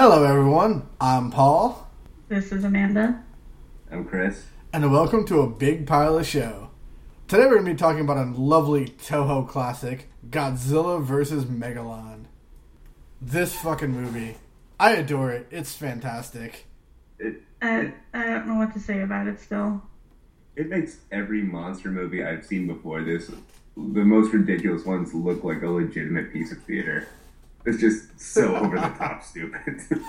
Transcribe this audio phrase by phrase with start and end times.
[0.00, 0.88] Hello, everyone.
[1.00, 1.90] I'm Paul,
[2.28, 3.24] This is Amanda.
[3.90, 4.44] I'm Chris.
[4.72, 6.70] and welcome to a big pile of show.
[7.26, 11.46] Today, we're going to be talking about a lovely Toho classic, Godzilla vs.
[11.46, 12.26] Megalon.
[13.20, 14.36] This fucking movie,
[14.78, 15.48] I adore it.
[15.50, 16.66] It's fantastic.
[17.18, 19.82] It, I, I don't know what to say about it still.
[20.54, 23.32] it makes every monster movie I've seen before this,
[23.76, 27.08] the most ridiculous ones, look like a legitimate piece of theater.
[27.64, 29.82] It's just so over the top stupid.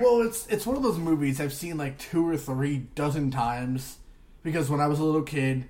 [0.00, 3.98] Well, it's it's one of those movies I've seen like two or three dozen times
[4.44, 5.64] because when I was a little kid,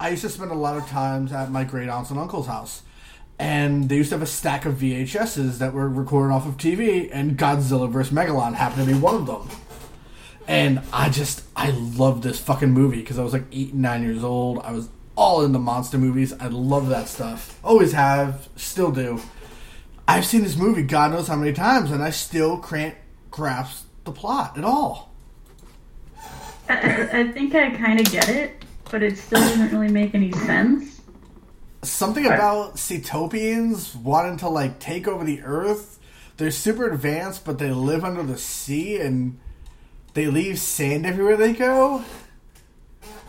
[0.00, 2.82] I used to spend a lot of times at my great aunts and uncle's house.
[3.38, 7.08] And they used to have a stack of VHSs that were recorded off of TV,
[7.12, 8.12] and Godzilla vs.
[8.12, 9.48] Megalon happened to be one of them.
[10.48, 14.02] And I just, I love this fucking movie because I was like eight and nine
[14.02, 14.60] years old.
[14.60, 16.32] I was all into monster movies.
[16.32, 17.58] I love that stuff.
[17.62, 19.20] Always have, still do.
[20.08, 22.94] I've seen this movie God knows how many times, and I still can't
[23.30, 25.12] grasp the plot at all.
[26.68, 30.14] I, I, I think I kind of get it, but it still doesn't really make
[30.14, 31.00] any sense.
[31.82, 35.98] Something about Seatopians wanting to like take over the Earth.
[36.36, 39.38] They're super advanced, but they live under the sea and
[40.14, 42.04] they leave sand everywhere they go.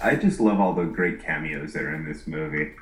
[0.02, 2.73] I just love all the great cameos that are in this movie.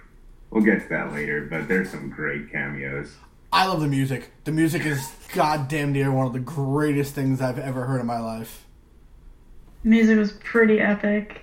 [0.50, 3.16] We'll get to that later, but there's some great cameos.
[3.56, 4.32] I love the music.
[4.44, 8.20] The music is goddamn near one of the greatest things I've ever heard in my
[8.20, 8.66] life.
[9.82, 11.42] Music was pretty epic.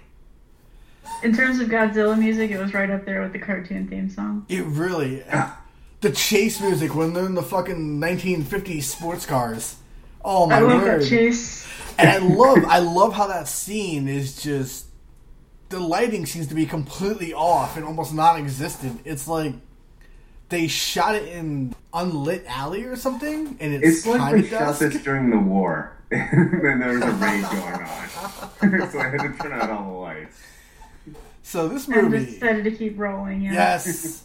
[1.22, 4.44] In terms of Godzilla music, it was right up there with the cartoon theme song.
[4.50, 5.24] It really.
[6.02, 9.76] The chase music when they're in the fucking 1950s sports cars.
[10.22, 10.62] Oh my god.
[10.62, 11.00] I love word.
[11.00, 11.66] that chase.
[11.96, 14.84] And I love I love how that scene is just
[15.70, 19.00] the lighting seems to be completely off and almost non-existent.
[19.06, 19.54] It's like
[20.52, 24.48] they shot it in unlit alley or something, and it's, It's like kind they of
[24.50, 24.80] shot dusk.
[24.80, 29.34] this during the war, and there was a raid going on, so I had to
[29.42, 30.36] turn out all the lights.
[31.42, 33.40] So this movie and movie, decided to keep rolling.
[33.40, 33.52] Yeah.
[33.54, 34.24] yes.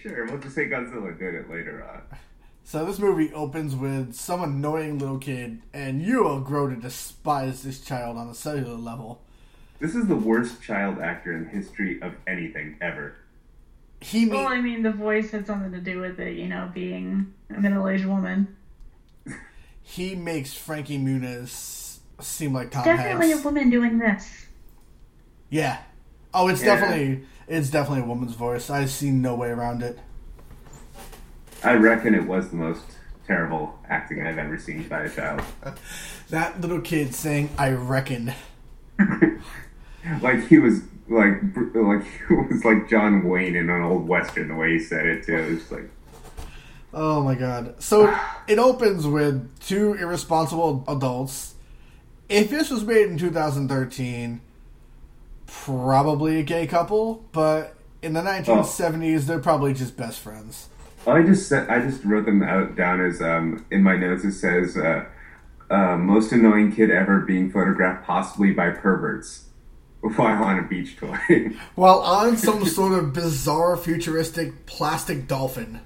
[0.00, 2.18] Sure, we'll just say Godzilla did it later on.
[2.64, 7.62] So this movie opens with some annoying little kid, and you will grow to despise
[7.62, 9.22] this child on a cellular level.
[9.80, 13.14] This is the worst child actor in the history of anything ever.
[14.10, 17.32] He Well, I mean, the voice had something to do with it, you know, being
[17.54, 18.56] a middle-aged woman.
[19.82, 23.42] he makes Frankie Muniz seem like Tom Definitely Hanks.
[23.42, 24.46] a woman doing this.
[25.50, 25.78] Yeah.
[26.32, 26.76] Oh, it's Yeah.
[26.76, 28.70] definitely it's definitely a woman's voice.
[28.70, 29.98] I see no way around it.
[31.64, 32.84] I reckon it was the most
[33.26, 35.42] terrible acting I've ever seen by a child.
[36.30, 38.32] That little kid saying "I reckon."
[40.20, 41.40] like he was like
[41.74, 44.48] like he was like John Wayne in an old western.
[44.48, 45.90] The way he said it too, it was like
[46.92, 47.82] Oh my god.
[47.82, 48.16] So
[48.48, 51.54] it opens with two irresponsible adults.
[52.28, 54.40] If this was made in 2013,
[55.46, 60.68] probably a gay couple, but in the 1970s, they're probably just best friends.
[61.06, 64.24] I just said I just wrote them out down as um in my notes.
[64.24, 65.04] It says uh,
[65.70, 69.45] uh, most annoying kid ever being photographed possibly by perverts
[70.10, 71.16] while on a beach toy.
[71.74, 75.80] While on some sort of bizarre futuristic plastic dolphin.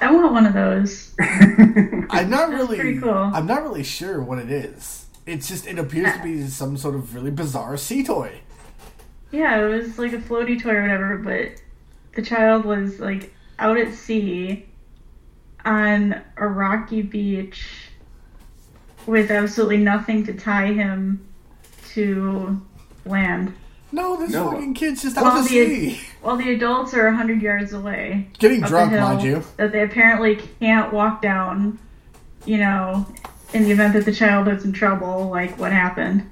[0.00, 1.14] I want one of those.
[1.18, 3.12] I'm not really pretty cool.
[3.12, 5.06] I'm not really sure what it is.
[5.26, 8.40] It's just it appears to be some sort of really bizarre sea toy.
[9.30, 11.62] Yeah, it was like a floaty toy or whatever, but
[12.14, 14.66] the child was like out at sea
[15.64, 17.90] on a rocky beach
[19.06, 21.26] with absolutely nothing to tie him
[21.94, 22.60] to
[23.04, 23.54] land.
[23.92, 24.50] No, this No.
[24.50, 26.00] fucking kid's just out Well, to the- sea.
[26.22, 28.28] Well, the adults are a hundred yards away.
[28.38, 29.42] Getting drunk, mind you.
[29.56, 31.78] That they apparently can't walk down,
[32.44, 33.06] you know,
[33.52, 36.28] in the event that the child is in trouble, like what happened.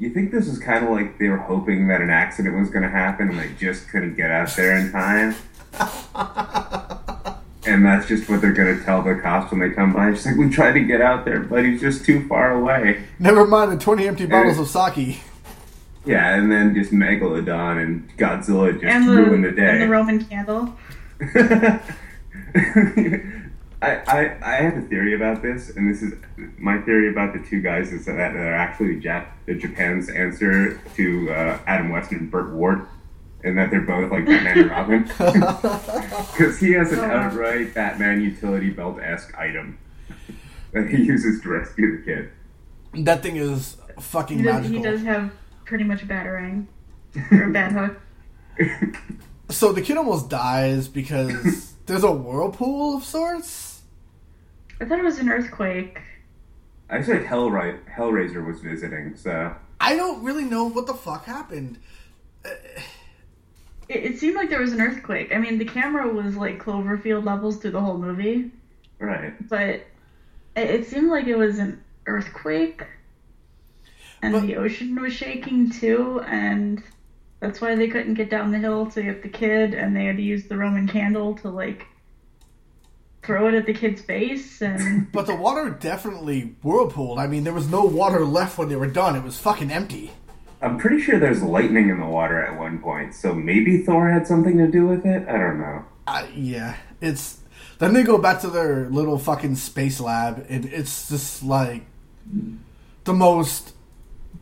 [0.00, 2.82] you think this is kind of like they were hoping that an accident was going
[2.82, 5.32] to happen and they just couldn't get out there in time?
[7.66, 10.10] and that's just what they're going to tell the cops when they come by.
[10.10, 13.04] It's like, we tried to get out there, but he's just too far away.
[13.18, 15.20] Never mind the 20 empty bottles of sake.
[16.06, 19.78] Yeah, and then just Megalodon and Godzilla just And the, ruin the and day.
[19.78, 20.74] the Roman candle.
[23.82, 26.12] I, I I have a theory about this, and this is
[26.58, 29.26] my theory about the two guys is that they're actually Jap-
[29.58, 32.86] Japan's answer to uh, Adam West and Burt Ward,
[33.44, 35.02] and that they're both like Batman and Robin,
[36.32, 39.78] because he has an Oh, outright Batman utility belt esque item
[40.72, 42.30] that he uses to rescue the kid.
[43.04, 44.76] That thing is fucking He does, magical.
[44.76, 45.32] he does have
[45.64, 46.66] pretty much a batarang
[47.30, 47.72] or a bat
[48.58, 48.96] hook.
[49.48, 53.82] So the kid almost dies because there's a whirlpool of sorts.
[54.80, 55.98] I thought it was an earthquake.
[56.88, 61.78] I said Hellra- Hellraiser was visiting, so I don't really know what the fuck happened.
[62.44, 62.82] It,
[63.90, 65.34] it seemed like there was an earthquake.
[65.34, 68.50] I mean, the camera was like Cloverfield levels through the whole movie,
[69.00, 69.32] right.
[69.48, 69.84] but
[70.54, 72.82] it, seemed like it was an earthquake,
[74.22, 76.82] and But- the ocean was shaking too, and
[77.40, 80.16] that's why they couldn't get down the hill to get the kid, and they had
[80.16, 81.86] to use the Roman candle to like
[83.22, 87.18] throw it at the kid's face, and But the water definitely whirlpooled.
[87.18, 89.16] I mean, there was no water left when they were done.
[89.16, 90.12] It was fucking empty.
[90.62, 94.26] I'm pretty sure there's lightning in the water at one point, so maybe Thor had
[94.26, 95.26] something to do with it.
[95.26, 95.84] I don't know.
[96.06, 97.38] Uh, yeah, it's.
[97.78, 101.86] Then they go back to their little fucking space lab, and it's just like
[103.04, 103.72] the most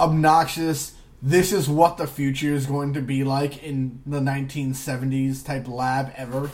[0.01, 0.95] obnoxious.
[1.23, 6.13] This is what the future is going to be like in the 1970s type lab
[6.17, 6.51] ever.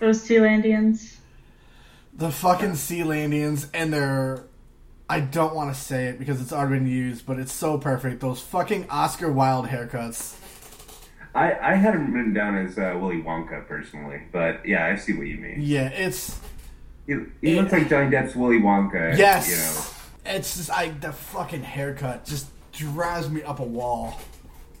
[0.00, 1.16] those Sealandians.
[2.14, 4.44] The fucking Sealandians and their.
[5.08, 8.20] I don't want to say it because it's already been used, but it's so perfect.
[8.20, 10.36] Those fucking Oscar Wilde haircuts.
[11.34, 15.12] I, I had him written down as uh, Willy Wonka personally, but yeah, I see
[15.12, 15.58] what you mean.
[15.60, 16.40] Yeah, it's.
[17.06, 19.16] He, he looks like Johnny Depp's Willy Wonka.
[19.16, 19.48] Yes!
[19.48, 20.36] You know.
[20.36, 20.70] It's just.
[20.70, 24.18] I The fucking haircut just drives me up a wall.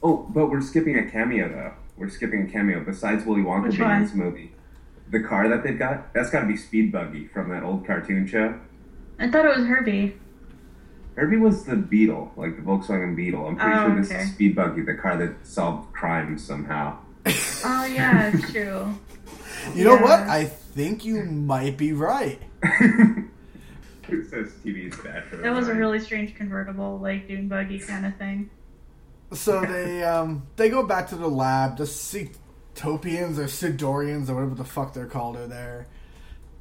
[0.02, 1.72] Oh, but we're skipping a cameo though.
[1.96, 2.82] We're skipping a cameo.
[2.82, 4.52] Besides Willy Wonka Which being in this movie,
[5.10, 8.26] the car that they've got that's got to be Speed Buggy from that old cartoon
[8.26, 8.58] show.
[9.18, 10.16] I thought it was Herbie.
[11.16, 13.46] Herbie was the Beetle, like the Volkswagen Beetle.
[13.46, 14.22] I'm pretty Oh, sure this okay.
[14.22, 16.98] is Speed Buggy, the car that solved crimes somehow.
[17.64, 18.94] Oh yeah, it's true.
[19.74, 20.20] You know what?
[20.20, 22.40] I think you might be right.
[24.08, 27.80] It says TV is bad for That was a really strange convertible, like dune buggy
[27.80, 28.50] kind of thing.
[29.32, 31.76] So they um they go back to the lab.
[31.76, 35.88] The Seatopians or Sidorians or whatever the fuck they're called are there,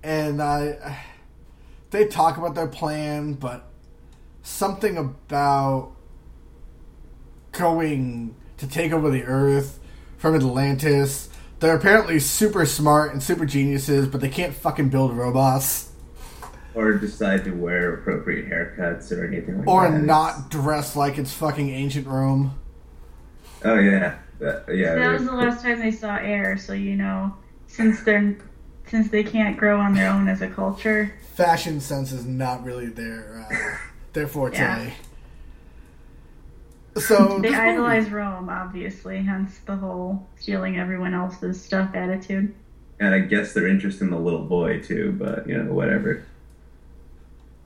[0.01, 0.97] and I
[1.95, 3.65] they talk about their plan, but
[4.43, 5.93] something about
[7.53, 9.79] going to take over the Earth
[10.17, 11.29] from Atlantis.
[11.59, 15.91] They're apparently super smart and super geniuses, but they can't fucking build robots
[16.73, 20.01] or decide to wear appropriate haircuts or anything like or that.
[20.03, 22.59] not dress like it's fucking ancient Rome.
[23.63, 24.95] Oh yeah, That- yeah.
[24.95, 27.33] that was the last time they saw air, so you know,
[27.67, 28.35] since they're
[28.87, 32.87] since they can't grow on their own as a culture, fashion sense is not really
[32.87, 33.77] their uh,
[34.13, 34.57] their forte.
[34.57, 34.91] Yeah.
[36.97, 42.53] So they this movie- idolize Rome, obviously, hence the whole stealing everyone else's stuff attitude.
[42.99, 46.25] and I guess they're interested in the little boy too, but you know, whatever.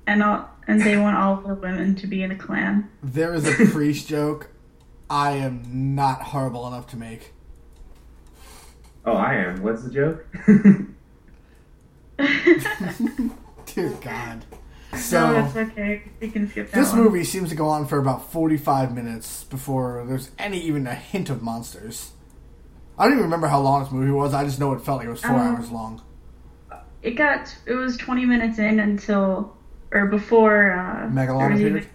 [0.07, 2.89] And all, and they want all the women to be in a clan.
[3.03, 4.49] there is a priest joke.
[5.11, 7.33] I am not horrible enough to make.
[9.05, 9.61] Oh, I am.
[9.61, 10.25] What's the joke?
[13.65, 14.45] Dear God.
[14.91, 16.03] no, So that's okay.
[16.19, 17.03] You can skip that this one.
[17.03, 21.29] movie seems to go on for about forty-five minutes before there's any even a hint
[21.29, 22.11] of monsters.
[22.97, 24.33] I don't even remember how long this movie was.
[24.33, 26.01] I just know it felt like it was four Um, hours long.
[27.01, 29.55] It got it was 20 minutes in until
[29.91, 31.87] or before uh, Megalon was appeared?
[31.87, 31.89] even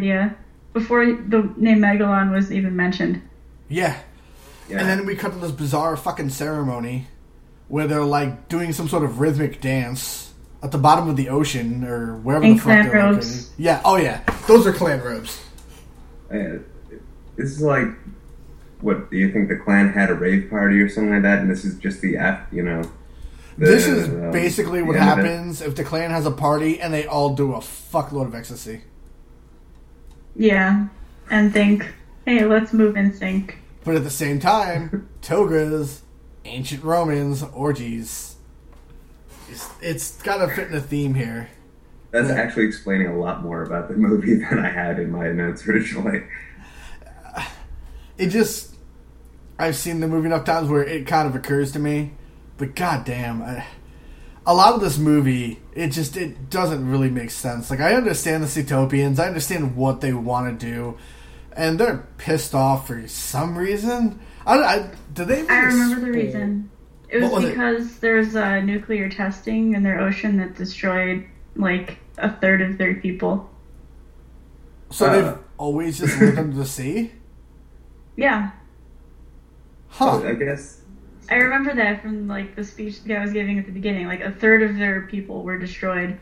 [0.00, 0.34] Sealandia
[0.72, 3.20] before the name Megalon was even mentioned.
[3.68, 3.98] Yeah,
[4.70, 4.78] yeah.
[4.78, 7.08] And then we cut to this bizarre fucking ceremony
[7.68, 10.32] where they're like doing some sort of rhythmic dance
[10.62, 13.26] at the bottom of the ocean or wherever In the fuck they're robes.
[13.50, 13.52] located.
[13.58, 15.40] Yeah, oh yeah, those are clan robes.
[16.30, 16.58] Uh,
[17.36, 17.86] this is like,
[18.80, 19.48] what do you think?
[19.48, 22.16] The clan had a rave party or something like that, and this is just the
[22.16, 22.82] af, you know.
[23.56, 25.24] the, this is um, basically what end of it.
[25.28, 28.82] happens if the clan has a party and they all do a fuckload of ecstasy.
[30.34, 30.86] Yeah,
[31.30, 31.86] and think,
[32.24, 33.58] hey, let's move in sync.
[33.84, 36.02] But at the same time, togas,
[36.48, 38.36] ancient Romans, orgies.
[39.50, 41.48] It's, it's got to fit in a theme here.
[42.10, 42.34] That's Yeah.
[42.36, 46.22] actually explaining a lot more about the movie than I had in my notes originally.
[48.16, 48.74] it just
[49.58, 52.12] I've seen the movie enough times where it kind of occurs to me,
[52.58, 53.66] but goddamn, I,
[54.46, 57.70] a lot of this movie it just it doesn't really make sense.
[57.70, 60.96] Like I understand the Seatopians, I understand what they want to do,
[61.58, 64.20] and they're pissed off for some reason.
[64.46, 65.40] I, I did they?
[65.40, 66.70] even I remember the reason.
[67.10, 67.48] It What was was it?
[67.50, 72.94] because there's uh, nuclear testing in their ocean that destroyed like a third of their
[72.96, 73.50] people.
[74.90, 75.12] So Uh.
[75.12, 77.12] they've always just lived under the sea,
[78.16, 78.52] Yeah,
[79.88, 80.22] huh?
[80.24, 80.82] I guess.
[81.30, 84.06] I remember that from like the speech the guy was giving at the beginning.
[84.06, 86.18] Like a third of their people were destroyed.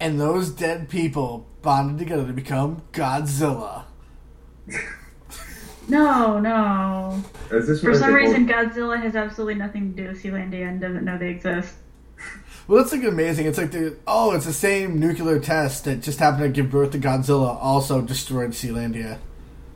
[0.00, 3.84] And those dead people bonded together to become Godzilla.
[5.88, 7.22] No, no.
[7.50, 10.80] Is this For some they reason, Godzilla has absolutely nothing to do with Sealandia and
[10.80, 11.74] doesn't know they exist.
[12.66, 13.46] Well, that's like amazing.
[13.46, 16.92] It's like the oh, it's the same nuclear test that just happened to give birth
[16.92, 17.58] to Godzilla.
[17.60, 19.18] Also destroyed Sealandia.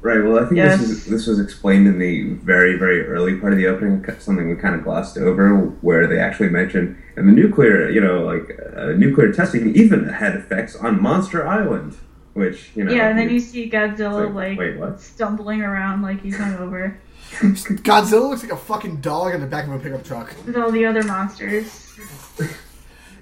[0.00, 0.22] Right.
[0.22, 0.78] Well, I think Yes.
[0.80, 4.04] this is this was explained in the very very early part of the opening.
[4.20, 8.22] Something we kind of glossed over, where they actually mentioned and the nuclear, you know,
[8.24, 11.96] like uh, nuclear testing even had effects on Monster Island,
[12.34, 12.92] which you know.
[12.92, 15.00] Yeah, and then you see Godzilla like, like, wait, what?
[15.00, 16.96] stumbling around like he's hungover
[17.30, 20.32] Godzilla looks like a fucking dog in the back of a pickup truck.
[20.46, 21.92] with all the other monsters.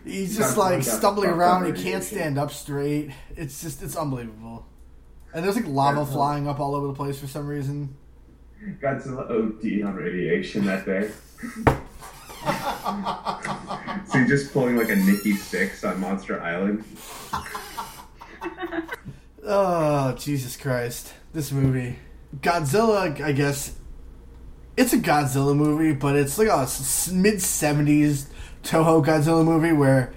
[0.05, 1.67] He's just Godzilla like got stumbling fucked around.
[1.71, 3.11] up He can't stand up straight.
[3.35, 4.67] It's just it's unbelievable.
[5.37, 6.07] And there's like lava Yeah.
[6.07, 7.95] flying up all over the place for some reason.
[8.83, 11.11] Godzilla OD on radiation that day.
[14.07, 16.85] so you're just pulling like a Nikki Sixx on Monster Island.
[19.45, 21.13] Oh Jesus Christ!
[21.35, 21.99] This movie,
[22.41, 23.21] Godzilla.
[23.21, 23.75] I guess
[24.75, 26.61] it's a Godzilla movie, but it's like a
[27.13, 28.29] mid '70s
[28.65, 30.15] Toho Godzilla movie where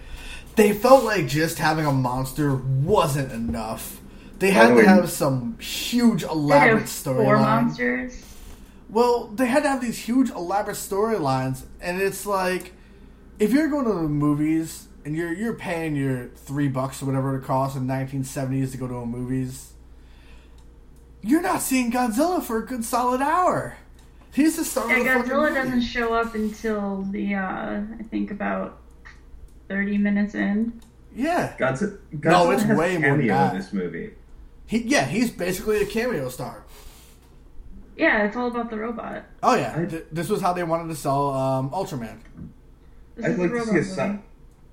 [0.55, 3.98] they felt like just having a monster wasn't enough.
[4.39, 7.23] They had to have some huge elaborate storylines.
[7.23, 8.25] four monsters.
[8.89, 12.73] Well, they had to have these huge elaborate storylines, and it's like
[13.37, 17.37] if you're going to the movies and you're you're paying your three bucks or whatever
[17.37, 19.73] it costs in 1970s to go to a movies,
[21.21, 23.77] you're not seeing Godzilla for a good solid hour.
[24.33, 25.55] He's the star Yeah, of the Godzilla movie.
[25.55, 28.77] doesn't show up until the uh I think about
[29.67, 30.81] thirty minutes in.
[31.15, 33.53] Yeah, Godzilla, Godzilla No, it's has way more than that.
[33.53, 34.11] in this movie.
[34.69, 36.63] He yeah he's basically a cameo star.
[37.97, 39.25] Yeah, it's all about the robot.
[39.43, 42.19] Oh yeah, I- Th- this was how they wanted to sell um, Ultraman.
[43.21, 44.19] I'd like to see a side.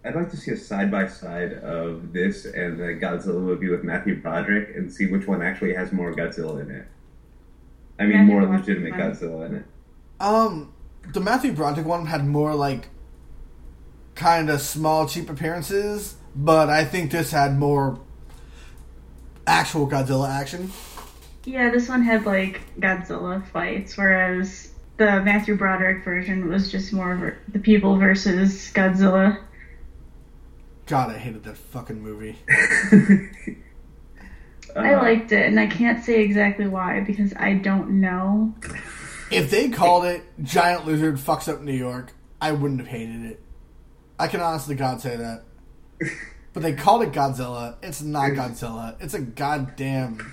[0.05, 3.83] I'd like to see a side by side of this and the Godzilla movie with
[3.83, 6.87] Matthew Broderick and see which one actually has more Godzilla in it.
[7.99, 8.93] I mean, Matthew more Broderick, legitimate.
[8.95, 9.65] Godzilla in it.
[10.21, 10.73] Um,
[11.13, 12.89] the Matthew Broderick one had more like
[14.15, 17.99] kind of small, cheap appearances, but I think this had more
[19.47, 20.71] actual Godzilla action.
[21.45, 27.13] Yeah, this one had like Godzilla fights, whereas the Matthew Broderick version was just more
[27.13, 29.43] of the people versus Godzilla.
[30.87, 32.37] God, I hated that fucking movie.
[34.77, 38.55] I Uh, liked it, and I can't say exactly why because I don't know.
[39.31, 43.41] If they called it Giant Lizard Fucks Up New York, I wouldn't have hated it.
[44.19, 45.45] I can honestly God say that.
[46.57, 47.75] But they called it Godzilla.
[47.83, 48.97] It's not Godzilla.
[48.99, 50.33] It's a goddamn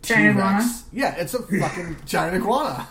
[0.00, 0.84] Giant T-Rex.
[0.90, 2.88] Yeah, it's a fucking giant iguana.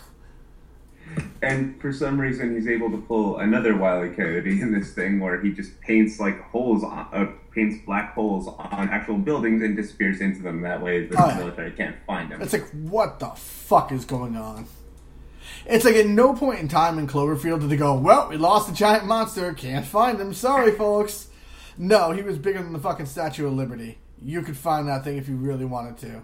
[1.41, 4.09] And for some reason, he's able to pull another Wile E.
[4.09, 8.47] Coyote in this thing where he just paints like holes, on, uh, paints black holes
[8.47, 10.61] on actual buildings and disappears into them.
[10.61, 12.39] That way, the Oh, military can't find him.
[12.39, 14.67] It's like, what the fuck is going on?
[15.65, 18.69] It's like at no point in time in Cloverfield did they go, well, we lost
[18.69, 21.29] the giant monster, can't find him, sorry, folks.
[21.77, 23.97] No, he was bigger than the fucking Statue of Liberty.
[24.21, 26.21] You could find that thing if you really wanted to.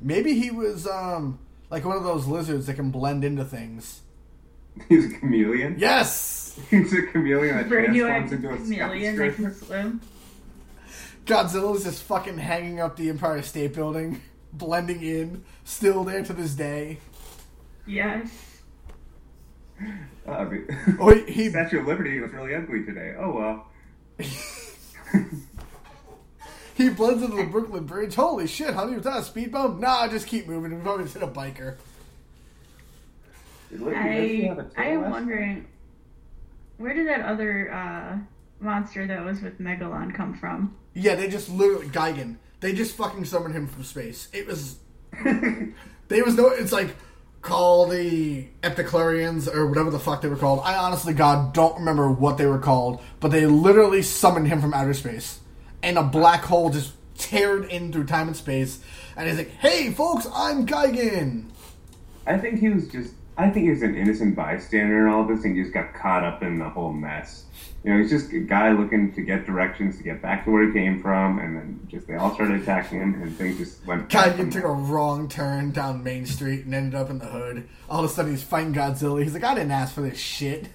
[0.00, 1.38] Maybe he was, um,
[1.70, 4.02] like one of those lizards that can blend into things.
[4.88, 5.76] He's a chameleon.
[5.78, 6.58] Yes!
[6.70, 9.50] He's a chameleon that transforms Radioactive into a chameleon that skyscraper.
[9.50, 10.00] can swim.
[11.24, 14.20] Godzilla's just fucking hanging up the Empire State Building,
[14.52, 16.98] blending in, still there to this day.
[17.86, 18.30] Yes.
[20.26, 20.66] Uh, I mean,
[21.00, 23.14] Oh, he- he- Statue of Liberty was really ugly today.
[23.18, 23.66] Oh well.
[26.76, 28.14] He blends into the Brooklyn Bridge.
[28.14, 29.80] Holy shit, honey, was that a speed bump?
[29.80, 30.76] Nah, just keep moving.
[30.76, 31.76] We've always hit a biker.
[33.70, 35.66] Did Liberty actually I have a I tail am wondering
[36.76, 38.18] where did that other uh,
[38.60, 40.76] monster that was with Megalon come from?
[40.92, 42.36] Yeah, they just literally Gigan.
[42.60, 44.28] They just fucking summoned him from space.
[44.34, 44.76] It was
[45.24, 46.94] there was no it's like
[47.46, 50.60] call the Epiclarians or whatever the fuck they were called.
[50.64, 54.74] I honestly God don't remember what they were called, but they literally summoned him from
[54.74, 55.40] outer space.
[55.82, 58.80] And a black hole just teared in through time and space
[59.16, 61.46] and he's like, Hey folks, I'm Gigan
[62.26, 63.14] I think he was just.
[63.38, 65.92] I think he was an innocent bystander in all of this, and he just got
[65.92, 67.44] caught up in the whole mess.
[67.84, 70.66] You know, he's just a guy looking to get directions to get back to where
[70.66, 74.08] he came from, and then just they all started attacking him, and things just went.
[74.08, 77.26] bad from Gigan took a wrong turn down Main Street and ended up in the
[77.26, 77.68] hood.
[77.90, 79.22] All of a sudden he's fighting Godzilla.
[79.22, 80.68] He's like, I didn't ask for this shit.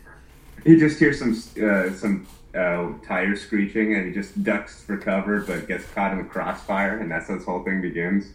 [0.63, 5.41] He just hears some uh, some uh, tire screeching, and he just ducks for cover,
[5.41, 8.33] but gets caught in the crossfire, and that's how this whole thing begins.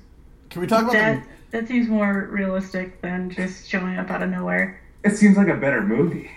[0.50, 4.23] Can we talk about That the that seems more realistic than just showing up out
[4.23, 4.81] of nowhere.
[5.05, 6.31] It seems like a better movie.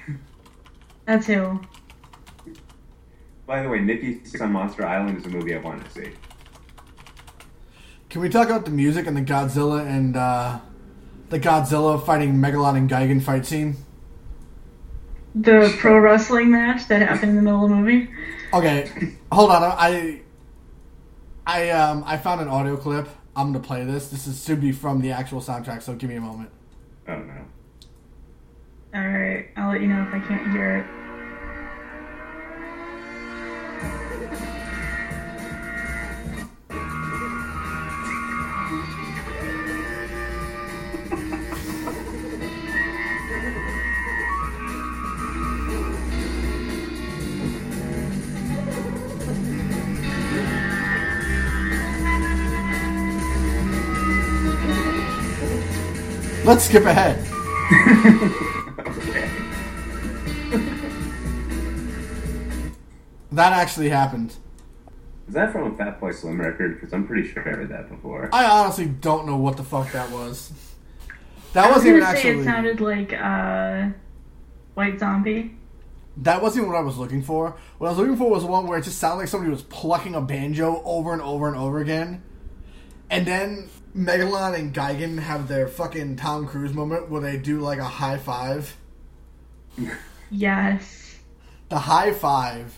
[1.05, 1.59] That's who.
[3.45, 6.11] By the way, Nikki Sixx on Monster Island is a movie I want to see.
[8.09, 10.59] Can we talk about the music and the Godzilla and uh,
[11.29, 13.75] the Godzilla fighting Megalon and Gigan fight scene?
[15.35, 18.09] The pro wrestling match that happened in the middle of the movie.
[18.53, 19.63] Okay, hold on.
[19.63, 20.21] I
[21.45, 23.07] I um I found an audio clip.
[23.39, 24.09] I'm gonna play this.
[24.09, 25.81] This is should be from the actual soundtrack.
[25.81, 26.49] So give me a moment.
[27.07, 27.45] Oh no.
[28.93, 30.85] Alright, I'll let you know if I can't hear it.
[56.59, 57.17] Let's skip ahead.
[58.85, 59.29] okay.
[63.31, 64.35] That actually happened.
[65.29, 66.75] Is that from a Fatboy Slim record?
[66.75, 68.29] Because I'm pretty sure I heard that before.
[68.33, 70.51] I honestly don't know what the fuck that was.
[71.53, 72.41] That I was wasn't even gonna say actually.
[72.41, 73.87] it sounded like uh,
[74.73, 75.55] White Zombie.
[76.17, 77.55] That wasn't what I was looking for.
[77.77, 80.13] What I was looking for was one where it just sounded like somebody was plucking
[80.13, 82.21] a banjo over and over and over again.
[83.09, 87.79] And then Megalon and Gigan have their fucking Tom Cruise moment where they do like
[87.79, 88.75] a high five.
[90.29, 91.15] Yes.
[91.69, 92.77] The high five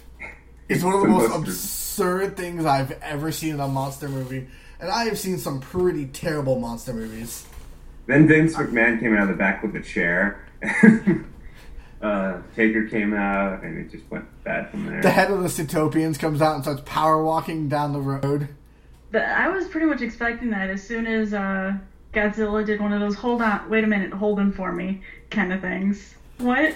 [0.69, 4.07] is one of the The most most- absurd things I've ever seen in a monster
[4.09, 4.47] movie.
[4.79, 7.45] And I have seen some pretty terrible monster movies.
[8.07, 10.43] Then Vince McMahon came out of the back with a chair.
[12.01, 15.01] uh, Taker came out, and it just went bad from there.
[15.01, 18.49] The head of the Seatopians comes out and starts power walking down the road.
[19.11, 21.73] But I was pretty much expecting that as soon as uh,
[22.13, 25.51] Godzilla did one of those hold on, wait a minute, hold him for me kind
[25.51, 26.15] of things.
[26.37, 26.75] What?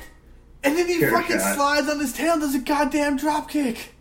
[0.63, 1.55] And then he Chair fucking shot.
[1.55, 3.93] slides on his tail and does a goddamn drop kick.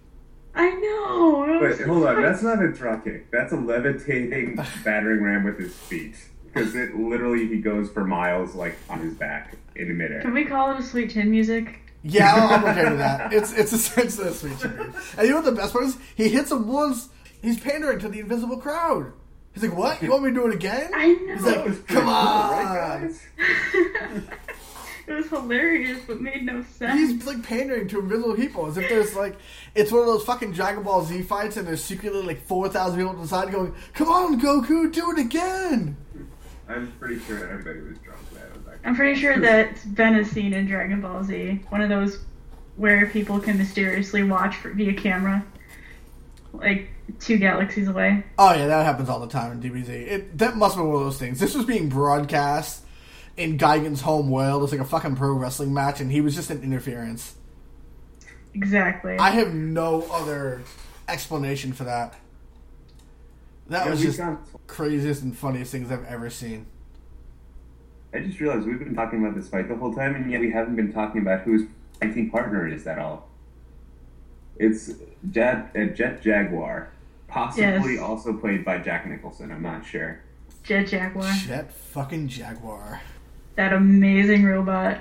[0.55, 1.45] I know.
[1.45, 2.23] it Wait, hold on.
[2.23, 3.31] That's not a drop kick.
[3.31, 6.17] That's a levitating battering ram with his feet.
[6.45, 10.21] Because it literally he goes for miles like on his back in the midair.
[10.23, 11.81] Can we call it a sweet chin music?
[12.05, 13.33] Yeah, I'm okay with that.
[13.33, 14.95] It's it's essentially a sweet chicken.
[15.19, 15.97] And you know what the best part is?
[16.15, 17.09] He hits him once.
[17.45, 19.13] He's pandering to the invisible crowd.
[19.53, 20.03] He's like, "What?
[20.03, 21.35] You want me to do it again?" I know.
[21.35, 23.11] He's like, "Come on!" Right,
[25.07, 26.99] it was hilarious, but made no sense.
[26.99, 29.37] He's like pandering to invisible people as if there's like
[29.75, 32.99] it's one of those fucking Dragon Ball Z fights and there's secretly like four thousand
[32.99, 35.99] people on the side going, "Come on, Goku, do it again!"
[36.67, 40.55] I'm pretty sure everybody was drunk that was I'm pretty sure that's been a scene
[40.55, 41.61] in Dragon Ball Z.
[41.69, 42.21] One of those
[42.77, 45.45] where people can mysteriously watch for, via camera,
[46.55, 46.89] like
[47.21, 48.25] two galaxies away.
[48.39, 49.89] Oh yeah, that happens all the time in DBZ.
[49.89, 51.39] It that must have been one of those things.
[51.41, 52.83] This was being broadcast
[53.37, 54.63] in Gigan's home world.
[54.63, 57.35] It's like a fucking pro wrestling match, and he was just an interference.
[58.55, 59.17] Exactly.
[59.19, 60.63] I have no other
[61.09, 62.15] explanation for that.
[63.69, 66.67] That Yeah, was just gone- craziest and funniest things I've ever seen.
[68.15, 70.53] I just realized we've been talking about this fight the whole time, and yet we
[70.53, 71.63] haven't been talking about whose
[72.01, 73.29] fighting partner is at all.
[74.57, 74.93] It's
[75.31, 76.91] Jet, uh, Jet Jaguar,
[77.35, 78.01] possibly Yes.
[78.03, 79.51] also played by Jack Nicholson.
[79.51, 80.21] I'm not sure.
[80.63, 83.01] Jet Jaguar, Jet fucking Jaguar.
[83.57, 84.99] that amazing robot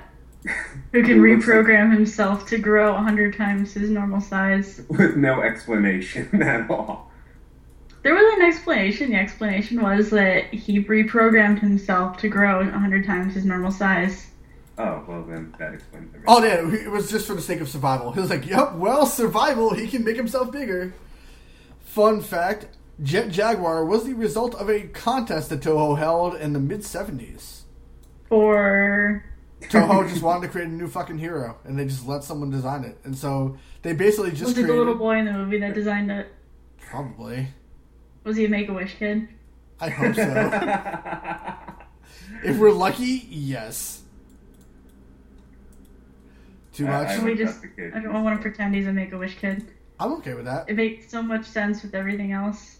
[0.92, 4.82] who can It looks like- reprogram himself to grow a hundred times his normal size.
[4.88, 7.10] with no explanation at all.
[8.02, 9.10] There was an explanation.
[9.12, 14.26] The explanation was that he reprogrammed himself to grow a hundred times his normal size.
[14.76, 16.24] Oh well, then that explains everything.
[16.26, 18.12] Oh yeah, it was just for the sake of survival.
[18.12, 19.72] He was like, "Yep, well, survival.
[19.72, 20.92] He can make himself bigger."
[21.94, 22.66] Fun fact:
[23.04, 27.60] Jet Jaguar was the result of a contest that Toho held in the mid '70s.
[28.30, 29.24] Or.
[29.60, 32.82] Toho just wanted to create a new fucking hero, and they just let someone design
[32.82, 32.98] it.
[33.04, 36.10] And so they basically just was it the little boy in the movie that designed
[36.10, 36.26] it?
[36.80, 37.46] Probably.
[38.24, 39.28] Was he a Make a Wish kid?
[39.78, 41.54] I hope so.
[42.48, 44.02] if we're lucky, yes.
[46.72, 47.08] Too I- much.
[47.10, 47.62] I Can we just?
[47.62, 47.92] that's the case.
[47.94, 49.64] I don't want to pretend he's a Make a Wish kid.
[49.98, 50.68] I'm okay with that.
[50.68, 52.78] It makes so much sense with everything else.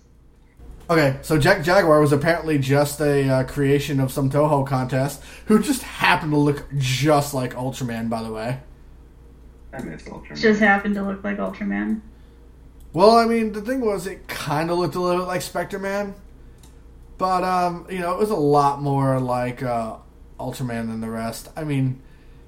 [0.90, 5.58] Okay, so Jack Jaguar was apparently just a uh, creation of some Toho contest, who
[5.58, 8.60] just happened to look just like Ultraman, by the way.
[9.72, 10.38] I miss Ultraman.
[10.38, 12.02] Just happened to look like Ultraman.
[12.92, 15.78] Well, I mean, the thing was, it kind of looked a little bit like Spectre
[15.78, 16.14] Man,
[17.16, 19.96] but um, you know, it was a lot more like uh,
[20.38, 21.48] Ultraman than the rest.
[21.56, 22.02] I mean,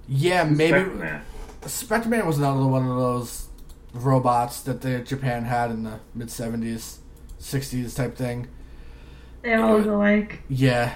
[0.08, 1.22] yeah, maybe Spectreman.
[1.66, 3.45] Spectre Man was another one of those
[4.04, 6.98] robots that the Japan had in the mid '70s,
[7.40, 8.48] '60s type thing.
[9.42, 10.42] They all look alike.
[10.48, 10.94] Yeah.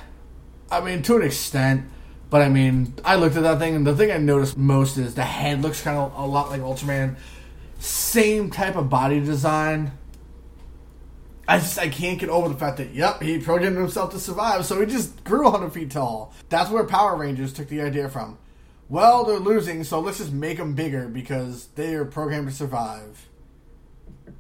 [0.71, 1.87] I mean, to an extent.
[2.31, 5.17] But I mean, I looked at that thing, and the thing I noticed most is
[5.17, 7.17] the head looks kind of a lot like Ultraman.
[7.81, 9.93] Same type of body design.
[11.49, 14.65] I just I can't get over the fact that yep he programmed himself to survive,
[14.65, 16.33] so he just grew 100 feet tall.
[16.49, 18.39] That's where Power Rangers took the idea from.
[18.91, 23.29] Well, they're losing, so let's just make them bigger because they are programmed to survive.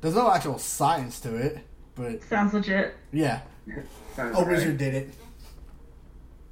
[0.00, 1.58] There's no actual science to it,
[1.94, 2.94] but Sounds legit.
[3.12, 3.40] yeah.
[4.16, 4.52] Sounds Oh, right.
[4.52, 5.10] Wizard did it.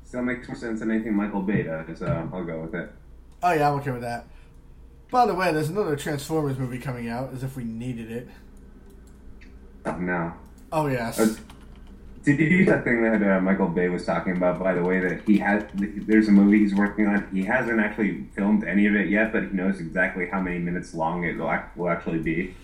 [0.05, 2.91] Still makes more sense than anything Michael Bay does, so I'll go with it.
[3.43, 4.27] Oh yeah, I'm okay with that.
[5.11, 8.29] By the way, there's another Transformers movie coming out, as if we needed it.
[9.87, 10.33] Oh, no.
[10.71, 11.19] Oh yes.
[11.19, 11.35] Uh,
[12.37, 15.01] Did you see that thing that uh, Michael Bay was talking about, by the way,
[15.01, 17.27] that he has, there's a movie he's working on.
[17.33, 20.93] He hasn't actually filmed any of it yet, but he knows exactly how many minutes
[20.95, 22.55] long it will, will actually be.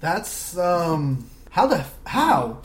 [0.00, 1.28] That's um.
[1.50, 2.60] How the how?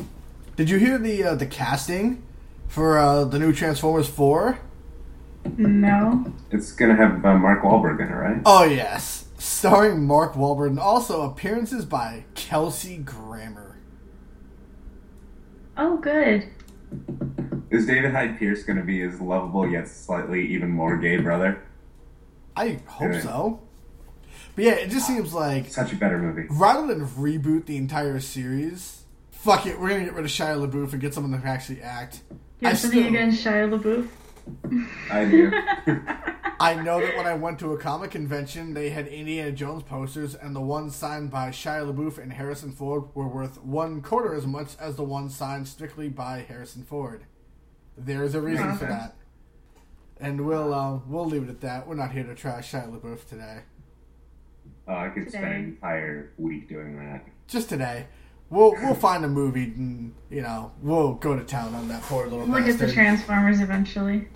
[0.56, 2.24] Did you hear the uh, the casting
[2.68, 4.60] for uh, the new Transformers Four?
[5.56, 6.34] No.
[6.52, 8.42] It's going to have uh, Mark Wahlberg in it, right?
[8.46, 13.67] Oh yes, starring Mark Wahlberg and also appearances by Kelsey Grammer.
[15.78, 16.48] Oh, good.
[17.70, 21.62] Is David Hyde Pierce going to be his lovable yet slightly even more gay brother?
[22.56, 23.22] I hope Yeah.
[23.22, 23.60] so.
[24.56, 26.48] But yeah, it just seems like Such a better movie.
[26.50, 30.94] rather than reboot the entire series, fuck it, we're gonna get rid of Shia LaBeouf
[30.94, 32.22] and get someone that can actually act.
[32.60, 34.08] You I have something still- against Shia LaBeouf?
[35.12, 35.52] I do.
[36.60, 40.34] I know that when I went to a comic convention, they had Indiana Jones posters,
[40.34, 44.48] and the ones signed by Shia LaBeouf and Harrison Ford were worth one quarter as
[44.48, 47.26] much as the ones signed strictly by Harrison Ford.
[47.96, 49.16] There's a reason for that,
[50.20, 51.88] and we'll uh, we'll leave it at that.
[51.88, 53.60] We're not here to trash Shia LaBeouf today.
[54.88, 57.26] Oh, I could spend an entire week doing that.
[57.48, 58.08] Just today,
[58.50, 62.26] we'll we'll find a movie, and you know we'll go to town on that poor
[62.28, 62.92] little Look at the.
[62.92, 64.28] Transformers eventually.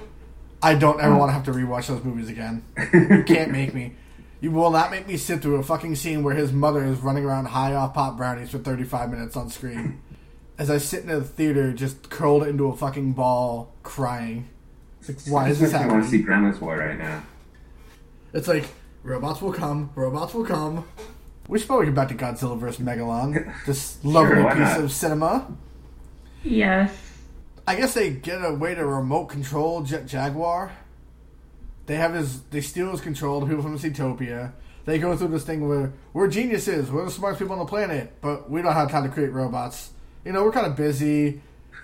[0.64, 1.20] I don't ever hmm.
[1.20, 2.64] want to have to rewatch those movies again.
[2.94, 3.96] You can't make me.
[4.42, 7.26] You will not make me sit through a fucking scene where his mother is running
[7.26, 10.02] around high off pop brownies for 35 minutes on screen.
[10.58, 14.50] As I sit in the theater, just curled into a fucking ball, crying.
[15.00, 15.92] It's like, why is this happening?
[15.92, 16.22] I want to see?
[16.24, 17.24] Grandma's Boy right now.
[18.34, 18.66] It's like,
[19.04, 20.86] robots will come, robots will come.
[21.48, 22.84] We should probably get back to Godzilla vs.
[22.86, 23.54] Megalon.
[23.66, 24.80] This lovely why piece not?
[24.82, 25.58] of cinema.
[26.44, 27.11] Yes.
[27.68, 30.72] I guess they get a way to remote control Jet Jaguar.
[31.86, 33.40] They have his, they steal his control.
[33.40, 34.54] The people from Zootopia.
[34.86, 38.14] They go through this thing where we're geniuses, we're the smartest people on the planet,
[38.20, 39.92] but we don't have time to create robots.
[40.26, 41.42] You know, we're kind of busy.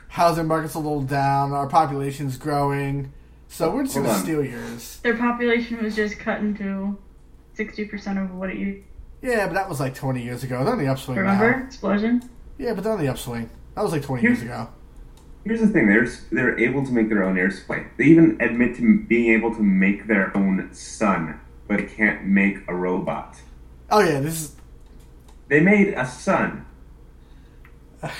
[0.09, 1.51] Housing market's a little down.
[1.51, 3.11] Our population's growing,
[3.49, 4.23] so we're just Hold gonna on.
[4.23, 4.99] steal yours.
[5.03, 6.97] Their population was just cut into
[7.55, 8.83] 60% of what it used
[9.21, 10.63] Yeah, but that was like 20 years ago.
[10.63, 11.59] They're on the upswing Remember?
[11.59, 11.65] now.
[11.65, 12.27] Explosion?
[12.57, 13.49] Yeah, but they're on the upswing.
[13.75, 14.69] That was like 20 Here's- years ago.
[15.47, 17.85] Here's the thing: they're they're able to make their own air supply.
[17.97, 22.75] They even admit to being able to make their own sun, but can't make a
[22.75, 23.37] robot.
[23.89, 24.55] Oh yeah, this is
[25.47, 26.65] They made a sun.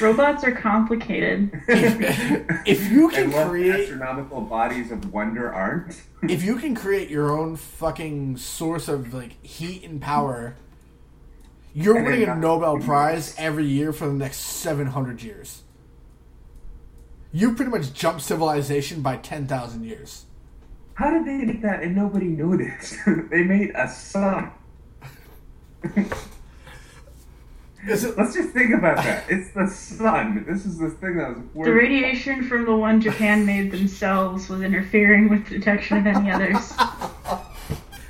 [0.00, 1.50] Robots are complicated.
[1.68, 6.00] if you can and what create astronomical bodies of wonder aren't.
[6.22, 10.56] if you can create your own fucking source of like heat and power,
[11.74, 15.64] you're And winning a Nobel Prize every year for the next seven hundred years.
[17.32, 20.24] You pretty much jump civilization by ten thousand years.
[20.94, 22.96] How did they make that and nobody noticed?
[23.30, 24.50] they made a sun.
[27.88, 29.24] Is it, Let's just think about that.
[29.30, 30.44] It's the sun.
[30.46, 34.60] This is the thing that was The radiation from the one Japan made themselves was
[34.60, 36.74] interfering with the detection of any others.
[36.78, 37.38] and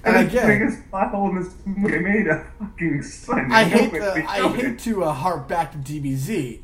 [0.03, 3.53] And the again, biggest plot hole in this movie, they made a fucking sun.
[3.53, 6.59] I hate the, I hate to uh, harp back to DBZ,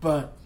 [0.00, 0.36] but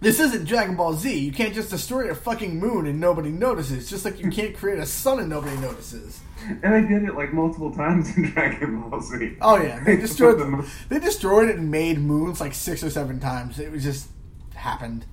[0.00, 1.16] this isn't Dragon Ball Z.
[1.18, 3.88] You can't just destroy a fucking moon and nobody notices.
[3.90, 6.20] Just like you can't create a sun and nobody notices.
[6.62, 9.36] And they did it like multiple times in Dragon Ball Z.
[9.42, 10.66] Oh yeah, they destroyed the them.
[10.88, 13.58] They destroyed it and made moons like six or seven times.
[13.58, 14.08] It was just
[14.54, 15.04] happened.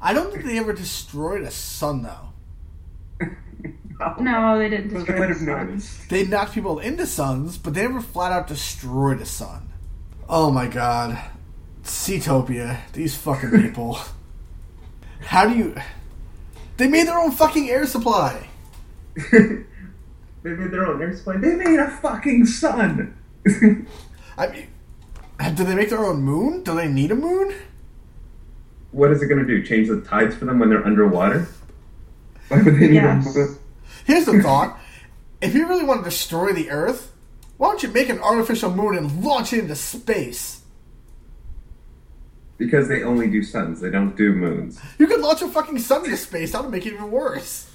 [0.00, 2.28] I don't think they ever destroyed a sun though.
[4.20, 5.66] No, they didn't But destroy they might the have sun.
[5.68, 6.08] noticed.
[6.08, 9.68] They knocked people into suns, but they never flat out destroyed a sun.
[10.28, 11.22] Oh my god,
[11.84, 13.98] Seatopia, these fucking people.
[15.24, 15.74] How do you?
[16.76, 18.48] They made their own fucking air supply.
[20.44, 21.36] They made their own air supply.
[21.36, 23.16] They made a fucking sun.
[24.36, 24.66] I mean,
[25.54, 26.64] do they make their own moon?
[26.64, 27.54] Do they need a moon?
[28.90, 29.62] what is it going to do?
[29.64, 31.46] Change the tides for them when they're underwater?
[32.48, 33.36] Why would they need Yes.
[33.36, 33.54] a
[34.04, 34.76] Here's the thought:
[35.40, 37.12] If you really want to destroy the Earth,
[37.56, 40.61] why don't you make an artificial moon and launch it into space?
[42.58, 43.80] Because they only do suns.
[43.80, 44.80] They don't do moons.
[44.98, 46.52] You could launch a fucking sun into space.
[46.52, 47.68] That would make it even worse.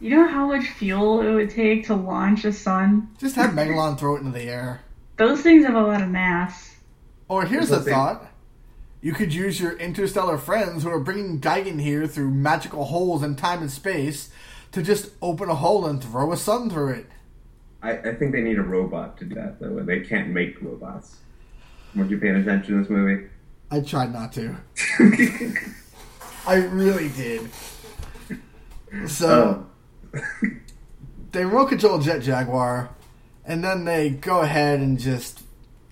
[0.00, 3.10] You know how much fuel it would take to launch a sun?
[3.18, 4.80] Just have Megalon throw it into the air.
[5.18, 6.74] Those things have a lot of mass.
[7.28, 8.26] Or here's That's the what thought:
[9.02, 13.36] You could use your interstellar friends who are bringing Gigan here through magical holes in
[13.36, 14.30] time and space
[14.72, 17.06] to just open a hole and throw a sun through it.
[17.82, 19.80] I, I think they need a robot to do that though.
[19.80, 21.16] They can't make robots.
[21.94, 23.28] Were you paying attention to this movie?
[23.70, 24.56] I tried not to.
[26.46, 27.50] I really did.
[29.06, 29.66] So
[30.14, 30.20] oh.
[31.32, 32.90] they remote control Jet Jaguar,
[33.44, 35.42] and then they go ahead and just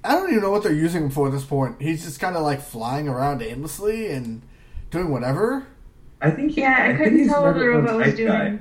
[0.05, 1.81] I don't even know what they're using him for at this point.
[1.81, 4.43] He's just kind of like flying around aimlessly and
[4.91, 5.67] doing whatever.
[6.21, 8.29] I think he, Yeah, I, think couldn't tell what the robot was doing.
[8.29, 8.59] guy.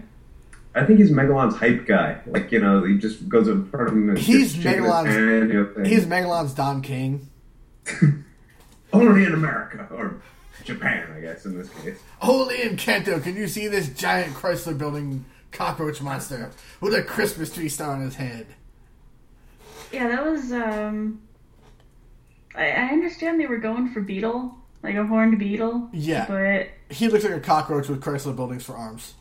[0.78, 2.20] I think he's Megalon's hype guy.
[2.28, 4.10] Like you know, he just goes in front of him.
[4.10, 7.28] And He's just his Megalon's- hand, you know, He's Megalon's Don King.
[8.94, 10.22] only in America or
[10.63, 11.98] Japan, I guess in this case.
[12.20, 17.54] Holy in Kanto, can you see this giant Chrysler building cockroach monster with a Christmas
[17.54, 18.48] tree star on his head?
[19.92, 20.52] Yeah, that was.
[20.52, 21.22] um
[22.56, 25.90] I, I understand they were going for beetle, like a horned beetle.
[25.94, 26.26] Yeah.
[26.28, 29.13] But He looks like a cockroach with Chrysler buildings for arms.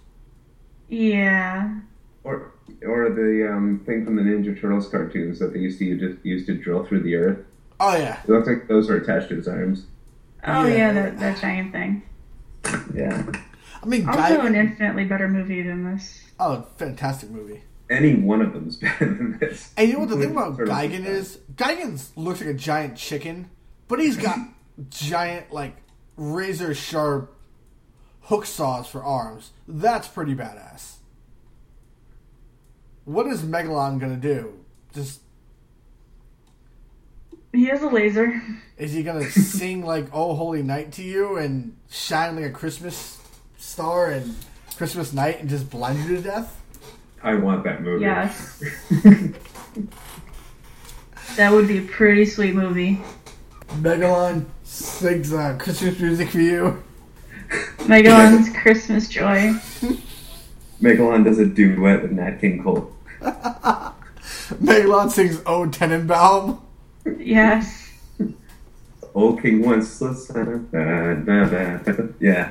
[0.88, 1.81] Yeah,
[2.25, 2.53] Or
[2.87, 6.46] or the um, thing from the Ninja Turtles cartoons that they used to just used
[6.46, 7.38] to drill through the earth.
[7.81, 9.87] Oh yeah, It looks like those are attached to his arms.
[10.44, 10.75] oh Yeah.
[10.77, 12.03] yeah, that that giant thing.
[12.94, 13.25] Yeah.
[13.83, 14.46] I mean, Also, Guy.
[14.46, 16.22] an infinitely better movie than this.
[16.40, 17.62] Oh, fantastic movie.
[17.88, 19.72] Any one of them's better than this.
[19.77, 21.38] And you know what the thing about Turtles Gigan is?
[21.55, 23.49] Gigan looks like a giant chicken,
[23.87, 24.38] but he's got
[24.90, 25.77] giant, like,
[26.16, 27.36] razor sharp
[28.27, 29.51] hook saws for arms.
[29.67, 30.97] That's pretty badass.
[33.05, 34.55] What is Megalon gonna do?
[34.95, 35.21] Just
[37.53, 38.41] He has a laser.
[38.77, 43.21] is he gonna sing like "Oh Holy Night" to you and shine like a Christmas
[43.59, 44.35] star and
[44.77, 46.61] Christmas night and just blind you to death?
[47.23, 48.03] I want that movie.
[48.05, 48.62] Yes,
[51.37, 53.01] that would be a pretty sweet movie.
[53.81, 56.83] Megalon sings uh, Christmas music for you.
[57.87, 59.55] Megalon's Christmas Joy.
[60.83, 62.93] Megalon does a duet with Nat King Cole.
[63.21, 66.61] Megalon sings "Oh Tannenbaum."
[67.19, 67.93] Yes.
[69.15, 70.01] Old King once.
[70.01, 70.13] Yeah,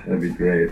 [0.02, 0.72] that'd be great.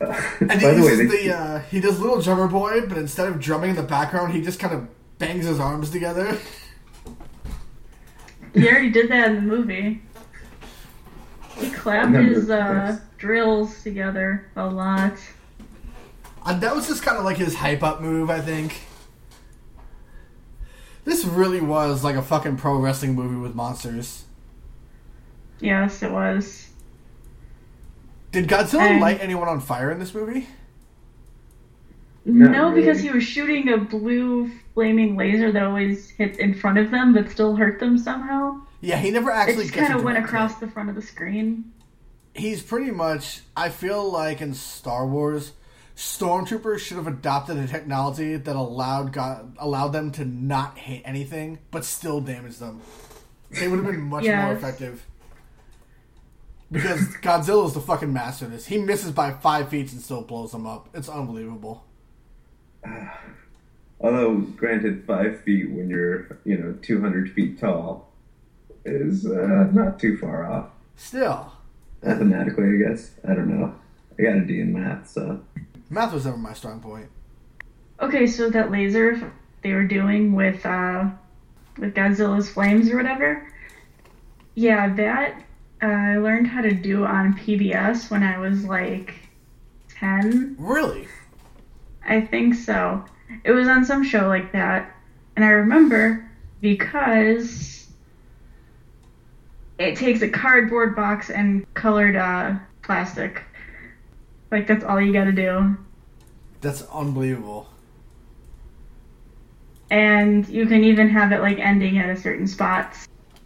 [0.00, 2.96] Uh, And by he the way, they, the uh, he does little drummer boy, but
[2.96, 4.88] instead of drumming in the background, he just kind of
[5.18, 6.38] bangs his arms together.
[8.54, 10.00] He already did that in the movie.
[11.58, 15.14] He clapped his uh, drills together a lot.
[16.46, 18.82] And that was just kind of like his hype up move, I think.
[21.04, 24.24] This really was like a fucking pro wrestling movie with monsters.
[25.60, 26.68] Yes, it was.
[28.32, 30.48] Did Godzilla And- light anyone on fire in this movie?
[32.26, 36.78] Not no, because he was shooting a blue flaming laser that always hit in front
[36.78, 38.62] of them but still hurt them somehow.
[38.84, 41.72] Yeah, he never actually just gets kind of went across the front of the screen.
[42.34, 43.40] He's pretty much.
[43.56, 45.52] I feel like in Star Wars,
[45.96, 51.60] stormtroopers should have adopted a technology that allowed God, allowed them to not hit anything
[51.70, 52.82] but still damage them.
[53.50, 55.06] They would have been much more effective.
[56.70, 58.66] Because Godzilla is the fucking master of this.
[58.66, 60.90] He misses by five feet and still blows them up.
[60.92, 61.86] It's unbelievable.
[64.00, 68.10] although granted, five feet when you're you know 200 feet tall
[68.84, 71.52] is uh, not too far off Still,
[72.02, 72.64] mathematically.
[72.64, 73.74] I guess I don't know.
[74.18, 75.40] I got a D in math, so
[75.90, 77.08] math was never my strong point.
[78.00, 81.10] Okay, so that laser they were doing with uh,
[81.78, 83.50] with Godzilla's flames or whatever.
[84.54, 85.42] Yeah, that
[85.82, 89.14] uh, I learned how to do on PBS when I was like
[89.88, 90.54] ten.
[90.58, 91.08] Really?
[92.06, 93.04] I think so.
[93.42, 94.94] It was on some show like that.
[95.34, 97.83] And I remember because
[99.78, 103.42] it takes a cardboard box and colored uh, plastic.
[104.50, 105.76] Like, that's all you gotta do.
[106.60, 107.68] That's unbelievable.
[109.90, 112.96] And you can even have it, like, ending at a certain spot.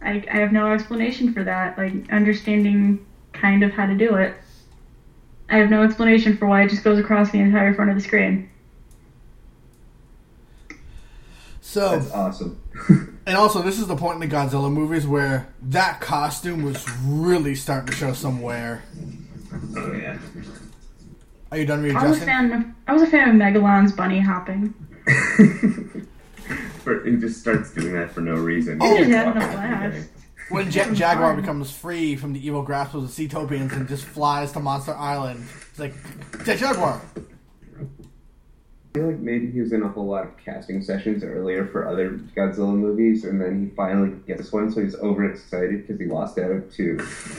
[0.01, 1.77] I, I have no explanation for that.
[1.77, 4.35] Like, understanding kind of how to do it.
[5.49, 8.03] I have no explanation for why it just goes across the entire front of the
[8.03, 8.49] screen.
[11.61, 12.61] So, that's awesome.
[13.29, 17.53] and also, this is the point in the Godzilla movies where that costume was really
[17.53, 18.81] starting to show some wear.
[19.77, 20.17] oh yeah.
[21.51, 24.19] Are you done I was a fan of I was a fan of Megalon's bunny
[24.19, 24.73] hopping.
[26.83, 28.79] For, he just starts doing that for no reason.
[28.81, 29.97] Oh, He just He's having a walking every day.
[30.07, 30.09] blast.
[30.49, 34.51] When Jet Jaguar becomes free from the evil grasp of the Seatopians and just flies
[34.53, 35.93] to Monster Island, it's like
[36.45, 36.99] Jet Jaguar.
[38.93, 42.11] Feel like maybe he was in a whole lot of casting sessions earlier for other
[42.35, 46.39] Godzilla movies, and then he finally gets this one, so he's overexcited because he lost
[46.39, 46.83] out to,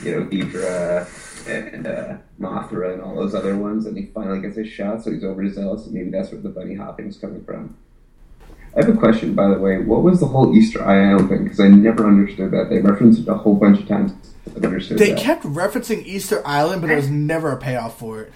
[0.03, 1.07] you know, Ghidra
[1.49, 5.11] and uh, Mothra and all those other ones, and he finally gets his shot, so
[5.11, 7.75] he's overzealous, and maybe that's where the bunny hopping's coming from.
[8.77, 9.79] I have a question, by the way.
[9.79, 11.43] What was the whole Easter Island thing?
[11.43, 12.69] Because I never understood that.
[12.69, 14.13] They referenced it a whole bunch of times.
[14.55, 15.19] I understood They that.
[15.19, 18.31] kept referencing Easter Island, but there was never a payoff for it.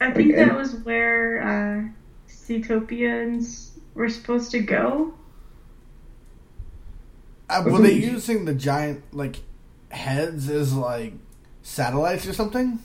[0.00, 0.44] I think Okay.
[0.44, 1.88] that was where uh,
[2.50, 5.14] Seatopians were supposed to go.
[7.48, 9.36] Uh, were they using the giant like
[9.90, 11.12] heads as like
[11.62, 12.80] satellites or something?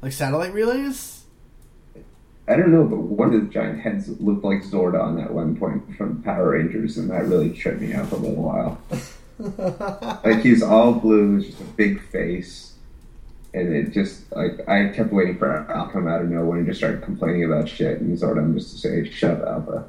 [0.00, 1.24] Like satellite relays?
[2.48, 5.96] I don't know, but one of the giant heads looked like Zordon at one point
[5.96, 8.80] from Power Rangers, and that really tripped me out for a little while.
[10.24, 12.73] like he's all blue, it's just a big face,
[13.54, 16.66] and it just like I kept waiting for Al to come out of nowhere and
[16.66, 19.88] just started complaining about shit, and Zordon just to say, "Shut up." Alpha."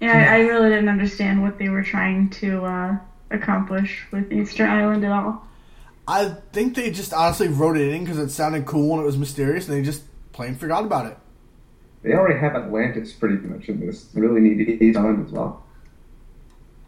[0.00, 2.96] Yeah, I, I really didn't understand what they were trying to uh,
[3.30, 5.46] accomplish with Easter Island at all.
[6.08, 9.18] I think they just honestly wrote it in because it sounded cool and it was
[9.18, 11.18] mysterious, and they just plain forgot about it.
[12.02, 14.04] They already have Atlantis pretty much in this.
[14.04, 15.62] They really need East Island as well.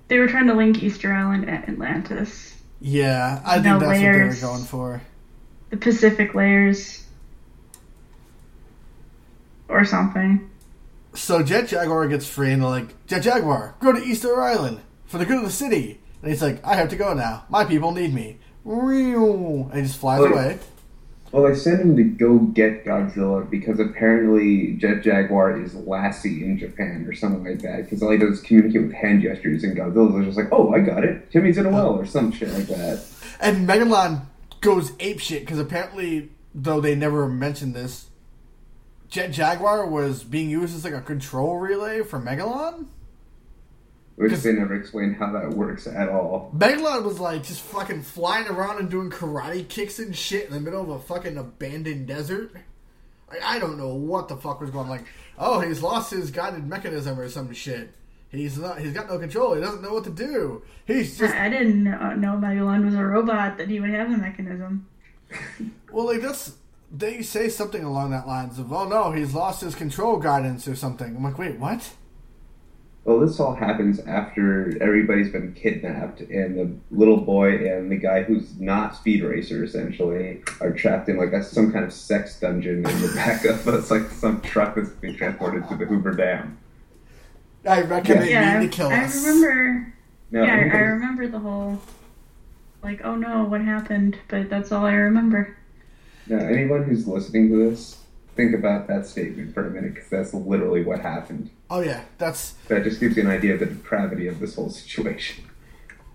[0.09, 4.17] They were trying to link Easter Island and Atlantis, Yeah, I think No that's layers.
[4.17, 5.03] what they were going for.
[5.73, 7.03] The Pacific layers,
[9.69, 10.51] or something.
[11.15, 15.17] So Jet Jaguar gets free, and they're like, Jet Jaguar, go to Easter Island for
[15.17, 15.99] the good of the city.
[16.21, 17.47] And he's like, I have to go now.
[17.49, 18.39] My people need me.
[18.65, 20.33] And he just flies oh, Wait.
[20.33, 20.59] away.
[21.33, 26.59] Well, they sent him to go get Godzilla because apparently Jet Jaguar is Lassie in
[26.59, 27.85] Japan or something like that.
[27.85, 30.81] Because all he does is communicate with hand gestures, and Godzilla's just like, "Oh, I
[30.81, 31.31] got it.
[31.33, 33.03] Timmy's in a well" or some shit like that.
[33.41, 34.27] And Megalon
[34.63, 38.09] goes apeshit because apparently, though they never mentioned this,
[39.09, 42.87] Jet Jaguar was being used as like a control relay for Megalon.
[44.17, 46.53] Which they never explain how that works at all.
[46.57, 50.61] Megalon was like just fucking flying around and doing karate kicks and shit in the
[50.61, 52.55] middle of a fucking abandoned desert.
[53.29, 54.91] Like, I don't know what the fuck was going on.
[54.91, 55.07] Like,
[55.39, 57.93] oh, he's lost his guided mechanism or some shit.
[58.33, 58.81] He's not.
[58.81, 59.55] He's got no control.
[59.55, 60.63] He doesn't know what to do.
[60.87, 63.91] He's just I, I didn't uh, know, know Megalon was a robot that he would
[63.91, 64.89] have a mechanism.
[65.93, 66.55] well, like that's.
[66.95, 70.75] They say something along that lines of, "Oh no, he's lost his control guidance or
[70.75, 71.93] something." I'm like, wait, what?
[73.05, 78.23] Well, this all happens after everybody's been kidnapped, and the little boy and the guy
[78.23, 82.77] who's not Speed Racer essentially are trapped in like a, some kind of sex dungeon
[82.77, 86.59] in the back of it's like some truck that's being transported to the Hoover Dam.
[87.67, 89.25] I reckon they yeah, need to kill I us.
[89.25, 89.95] remember.
[90.31, 91.81] Now, yeah, I, I remember the whole.
[92.83, 94.19] Like, oh no, what happened?
[94.29, 95.57] But that's all I remember.
[96.27, 97.99] Now, anyone who's listening to this,
[98.35, 101.51] think about that statement for a minute, because that's literally what happened.
[101.71, 104.71] Oh yeah, that's That just gives you an idea of the depravity of this whole
[104.71, 105.45] situation.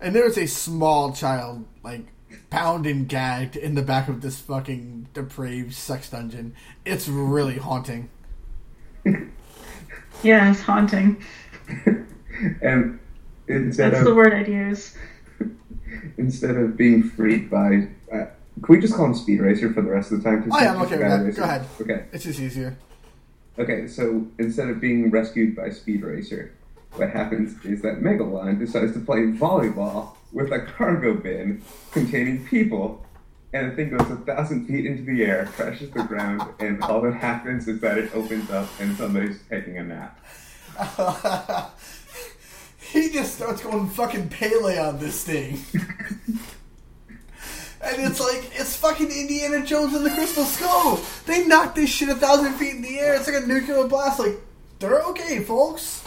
[0.00, 2.06] And there's a small child, like,
[2.50, 6.54] bound and gagged in the back of this fucking depraved sex dungeon.
[6.84, 8.10] It's really haunting.
[10.22, 11.22] Yeah, it's haunting.
[12.62, 12.98] and
[13.46, 14.96] instead That's of the word I'd use.
[16.18, 18.26] instead of being freed by, uh,
[18.62, 20.48] can we just call him Speed Racer for the rest of the time?
[20.52, 21.24] Oh, yeah, I'm okay with that.
[21.24, 21.40] racer.
[21.40, 21.66] Go ahead.
[21.80, 22.04] Okay.
[22.12, 22.76] It's just easier.
[23.58, 26.52] Okay, so instead of being rescued by Speed Racer,
[26.94, 33.04] what happens is that Megalon decides to play volleyball with a cargo bin containing people,
[33.52, 37.00] and the thing goes a thousand feet into the air, crashes the ground, and all
[37.00, 40.18] that happens is that it opens up and somebody's taking a nap.
[42.78, 45.58] he just starts going fucking Pele on this thing.
[47.80, 51.00] and it's like, it's fucking Indiana Jones and the Crystal Skull.
[51.24, 53.14] They knocked this shit a thousand feet in the air.
[53.14, 54.20] It's like a nuclear blast.
[54.20, 54.36] Like,
[54.78, 56.02] they're okay, folks.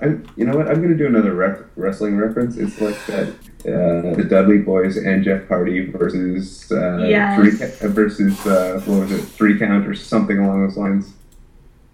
[0.00, 0.06] I,
[0.36, 0.68] you know what?
[0.68, 2.56] I'm going to do another ref- wrestling reference.
[2.56, 3.28] It's like that
[3.66, 7.36] uh, the Dudley Boys and Jeff Hardy versus uh, Yes.
[7.38, 11.12] three ca- versus uh, what was it, three count or something along those lines.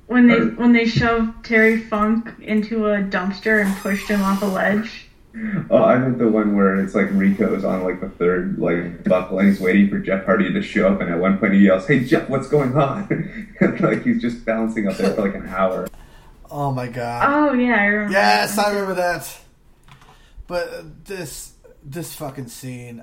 [0.07, 4.43] When they Or- when they shoved Terry Funk into a dumpster and pushed him off
[4.43, 5.07] a ledge.
[5.69, 9.40] Oh, I meant the one where it's like Rico's on like the third like buckle
[9.40, 11.88] and he's waiting for Jeff Hardy to show up, and at one point he yells,
[11.88, 13.48] "Hey Jeff, what's going on?"
[13.81, 15.88] like he's just bouncing up there for like an hour.
[16.51, 17.27] Oh my god.
[17.29, 18.13] Oh yeah, I remember.
[18.13, 18.67] Yes, that.
[18.67, 19.38] I remember that.
[20.47, 23.03] But uh, this this fucking scene,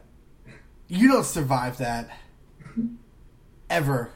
[0.87, 2.09] you don't survive that
[3.69, 4.11] ever.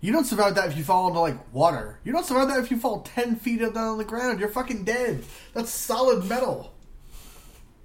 [0.00, 1.98] You don't survive that if you fall into like water.
[2.04, 4.38] You don't survive that if you fall ten feet down on the ground.
[4.40, 5.24] You're fucking dead.
[5.54, 6.72] That's solid metal.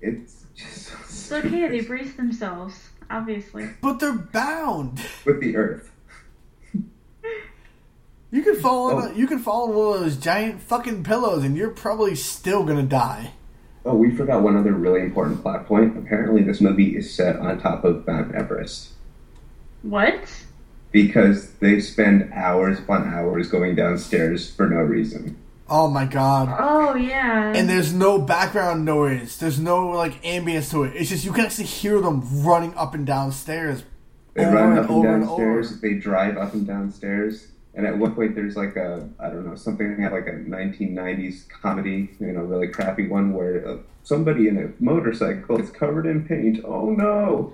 [0.02, 1.70] It's just so It's okay.
[1.70, 3.70] They brace themselves, obviously.
[3.82, 5.00] But they're bound.
[5.26, 5.92] with the Earth.
[8.34, 9.12] You can fall on Oh.
[9.12, 12.64] A, you could fall in one of those giant fucking pillows, and you're probably still
[12.64, 13.34] gonna die.
[13.86, 15.96] Oh, we forgot one other really important plot point.
[15.96, 18.90] Apparently, this movie is set on top of Mount Everest
[19.84, 20.20] What?
[20.92, 25.38] because they spend hours upon hours going downstairs for no reason.
[25.70, 26.56] Oh my god.
[26.60, 27.54] Oh yeah.
[27.56, 29.38] And there's no background noise.
[29.38, 30.94] There's no like ambience to it.
[30.96, 33.84] It's just you can actually hear them running up and down stairs.
[34.34, 35.82] They Over run up and over and downstairs.
[35.82, 37.50] They drive up and downstairs.
[37.76, 42.12] And at one point, there's like a I don't know something like a 1990s comedy,
[42.20, 46.64] you know, really crappy one where uh, somebody in a motorcycle is covered in paint.
[46.64, 47.54] Oh no!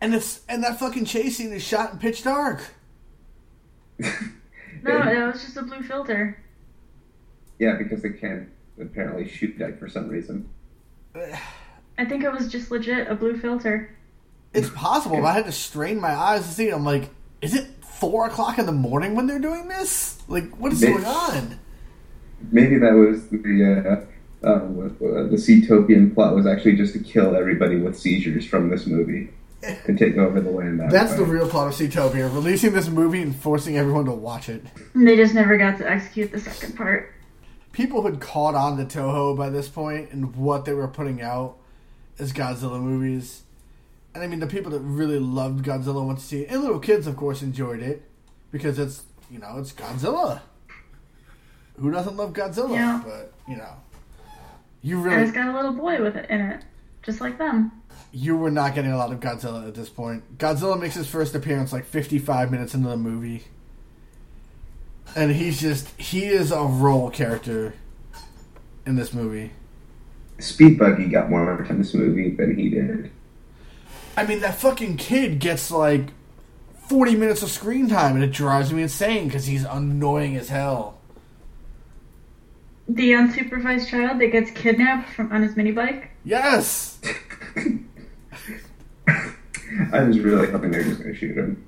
[0.00, 2.62] And it's and that fucking chase scene is shot in pitch dark.
[3.98, 4.10] no,
[4.82, 6.42] that was just a blue filter.
[7.58, 8.48] Yeah, because they can't
[8.80, 10.48] apparently shoot that for some reason.
[11.98, 13.96] I think it was just legit a blue filter.
[14.52, 16.74] It's possible, but I had to strain my eyes to see it.
[16.74, 20.18] I'm like, is it four o'clock in the morning when they're doing this?
[20.28, 21.58] Like, what is They- going on?
[22.52, 24.04] Maybe that was the
[24.44, 28.44] uh, uh, what- uh, the Seatopian plot was actually just to kill everybody with seizures
[28.46, 29.30] from this movie
[29.62, 30.78] and take over the land.
[30.78, 31.18] That That's way.
[31.18, 34.62] the real plot of Seatopia, releasing this movie and forcing everyone to watch it.
[34.94, 37.12] And they just never got to execute the second part.
[37.72, 41.56] People had caught on to Toho by this point and what they were putting out
[42.18, 43.42] as Godzilla movies.
[44.16, 46.78] And I mean, the people that really loved Godzilla went to see it, and little
[46.78, 48.02] kids, of course, enjoyed it
[48.50, 50.40] because it's you know it's Godzilla.
[51.78, 52.70] Who doesn't love Godzilla?
[52.72, 53.02] Yeah.
[53.04, 53.74] But you know,
[54.80, 56.64] you And really it's got a little boy with it in it,
[57.02, 57.72] just like them.
[58.10, 60.38] you were not getting a lot of Godzilla at this point.
[60.38, 63.44] Godzilla makes his first appearance like 55 minutes into the movie.
[65.14, 67.74] And he's just, he is a role character
[68.86, 69.52] in this movie.
[70.38, 73.10] Speed Buggy got more time in this movie than he did.
[74.16, 76.08] I mean, that fucking kid gets like
[76.88, 80.98] 40 minutes of screen time and it drives me insane because he's annoying as hell.
[82.88, 86.10] The unsupervised child that gets kidnapped from on his mini bike.
[86.24, 87.00] Yes!
[89.92, 91.66] I was really hoping they were just going to shoot him.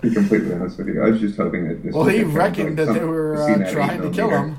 [0.00, 1.94] To be completely honest with you, I was just hoping that this.
[1.94, 4.58] Well, was he reckoned like that they were uh, trying to kill him.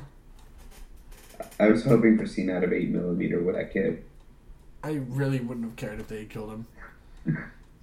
[1.59, 4.03] I was hoping for scene out of eight millimeter with that kid.
[4.83, 6.67] I really wouldn't have cared if they had killed him.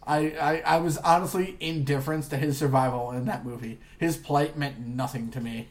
[0.07, 3.79] I, I, I was honestly indifferent to his survival in that movie.
[3.99, 5.69] His plight meant nothing to me.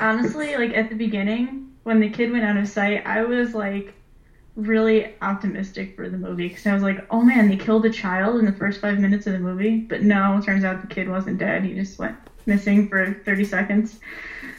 [0.00, 3.94] Honestly, like at the beginning, when the kid went out of sight, I was like
[4.56, 8.38] really optimistic for the movie because I was like, oh man, they killed a child
[8.38, 9.78] in the first five minutes of the movie.
[9.78, 11.64] But no, turns out the kid wasn't dead.
[11.64, 14.00] He just went missing for 30 seconds.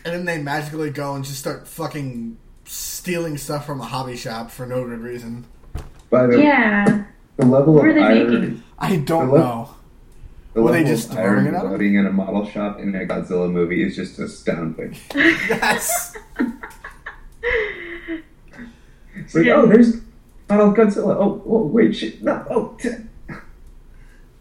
[0.06, 2.38] And then they magically go and just start fucking
[2.70, 5.46] stealing stuff from a hobby shop for no good reason.
[6.12, 7.04] By the Yeah.
[7.38, 8.64] the level What of are they irony, making?
[8.78, 9.38] I don't Hello?
[9.40, 9.70] know.
[10.54, 11.96] the Were they level just of throwing irony it at him?
[11.96, 14.96] in a model shop in a Godzilla movie is just astounding.
[15.16, 16.16] Yes!
[19.16, 19.56] It's like, Yeah.
[19.58, 20.02] oh, there's
[20.48, 21.16] model Godzilla.
[21.16, 22.78] Oh, oh wait, shit, no, oh.
[22.80, 22.90] T-.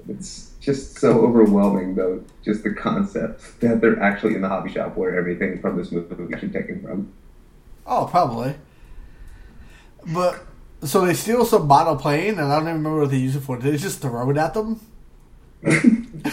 [0.08, 2.22] It's just so overwhelming, though.
[2.44, 6.14] Just the concept that they're actually in the hobby shop where everything from this movie
[6.22, 7.12] is actually taken from.
[7.88, 8.54] Oh, probably.
[10.06, 10.44] But,
[10.84, 13.40] so they steal some model plane, and I don't even remember what they use it
[13.40, 13.56] for.
[13.56, 14.80] Did they just throw it at them?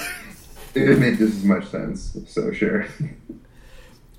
[0.76, 2.86] It would make just as much sense, so sure.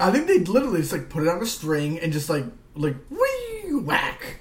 [0.01, 2.97] I think they literally just like put it on a string and just like like
[3.11, 4.41] wee whack.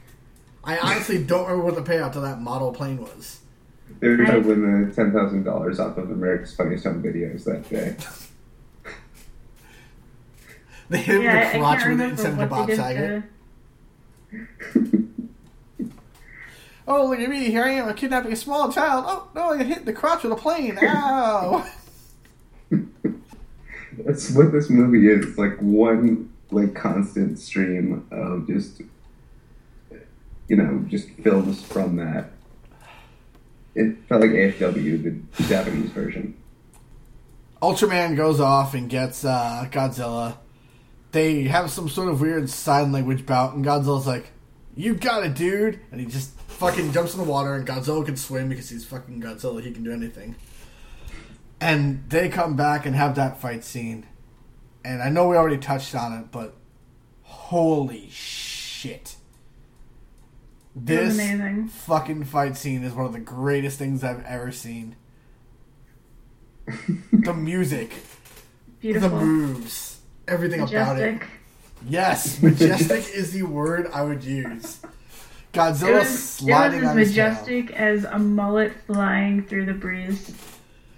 [0.63, 3.41] I honestly don't remember what the payout to that model plane was.
[3.99, 7.03] They were I- going to win the ten thousand dollars off of America's Funniest Home
[7.03, 7.97] Videos that day.
[10.89, 12.45] They hit him Yeah, in I, the crotch can't with it remember instead of the
[12.45, 13.23] Bob they Saget.
[16.87, 17.45] Oh, look at me!
[17.49, 19.05] Here I am, I'm kidnapping a small child.
[19.07, 19.53] Oh no!
[19.53, 20.77] I hit the crotch with a plane.
[20.81, 21.65] Ow!
[23.97, 25.25] That's what this movie is.
[25.25, 28.81] It's like one like constant stream of just
[30.47, 32.31] you know just films from that.
[33.73, 35.03] It felt like AFW,
[35.35, 36.37] the Japanese version.
[37.61, 40.37] Ultraman goes off and gets uh, Godzilla.
[41.15, 44.31] They have some sort of weird sign language bout, and Godzilla's like,
[44.75, 48.17] "You got it, dude!" And he just fucking jumps in the water, and Godzilla can
[48.17, 49.63] swim because he's fucking Godzilla.
[49.63, 50.35] He can do anything.
[51.61, 54.05] And they come back and have that fight scene,
[54.83, 56.53] and I know we already touched on it, but
[57.21, 59.15] holy shit!
[60.75, 61.69] This amazing.
[61.69, 64.97] fucking fight scene is one of the greatest things I've ever seen.
[67.13, 67.93] the music,
[68.81, 69.84] the moves,
[70.27, 71.21] everything about it.
[71.87, 74.79] Yes, majestic is the word I would use.
[74.83, 74.89] It
[75.53, 77.29] Godzilla was, it was sliding as on his tail.
[77.29, 80.33] majestic as a mullet flying through the breeze.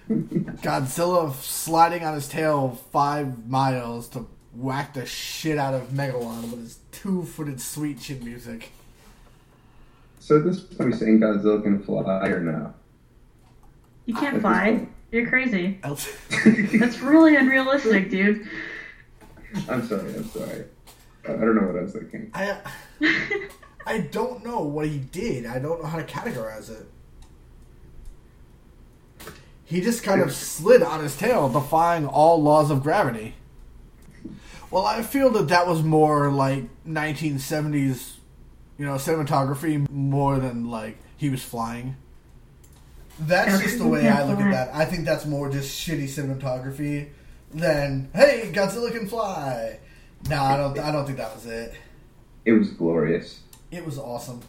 [0.10, 6.62] Godzilla sliding on his tail five miles to whack the shit out of Megalon with
[6.62, 8.72] his two-footed sweet chin music.
[10.20, 12.74] So this are we saying Godzilla can fly or no?
[14.06, 14.88] You can't fly.
[15.12, 15.80] You're crazy.
[15.84, 18.48] That's really unrealistic, dude.
[19.70, 20.16] I'm sorry.
[20.16, 20.66] I'm sorry.
[21.26, 22.32] I don't know what I was thinking.
[22.34, 22.58] I
[23.86, 25.46] I don't know what he did.
[25.46, 26.88] I don't know how to categorize it.
[29.64, 33.36] He just kind of slid on his tail, defying all laws of gravity.
[34.72, 38.14] Well, I feel that that was more like 1970s,
[38.78, 41.96] you know, cinematography more than like he was flying.
[43.20, 44.76] That's just the way I look at that.
[44.76, 47.10] I think that's more just shitty cinematography
[47.54, 49.80] than hey, Godzilla can fly.
[50.30, 50.78] No, I don't.
[50.80, 51.74] I don't think that was it.
[52.46, 53.42] It was glorious.
[53.72, 54.42] It was awesome.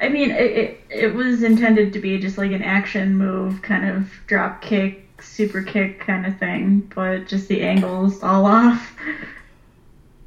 [0.00, 3.88] I mean, it, it it was intended to be just like an action move, kind
[3.88, 8.94] of drop kick, super kick kind of thing, but just the angles all off.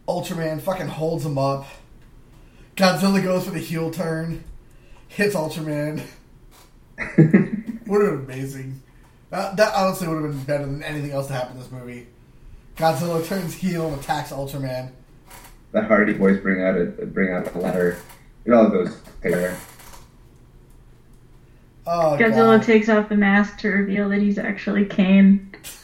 [0.07, 1.67] Ultraman fucking holds him up.
[2.76, 4.43] Godzilla goes for the heel turn,
[5.07, 6.01] hits Ultraman.
[7.17, 8.82] would have been amazing.
[9.30, 12.08] That, that honestly would have been better than anything else to happen in this movie.
[12.76, 14.92] Godzilla turns heel and attacks Ultraman.
[15.72, 17.98] The Hardy Boys bring out a bring out a ladder.
[18.46, 19.56] It all goes there.
[21.86, 22.64] Oh, Godzilla God.
[22.64, 25.54] takes off the mask to reveal that he's actually Kane.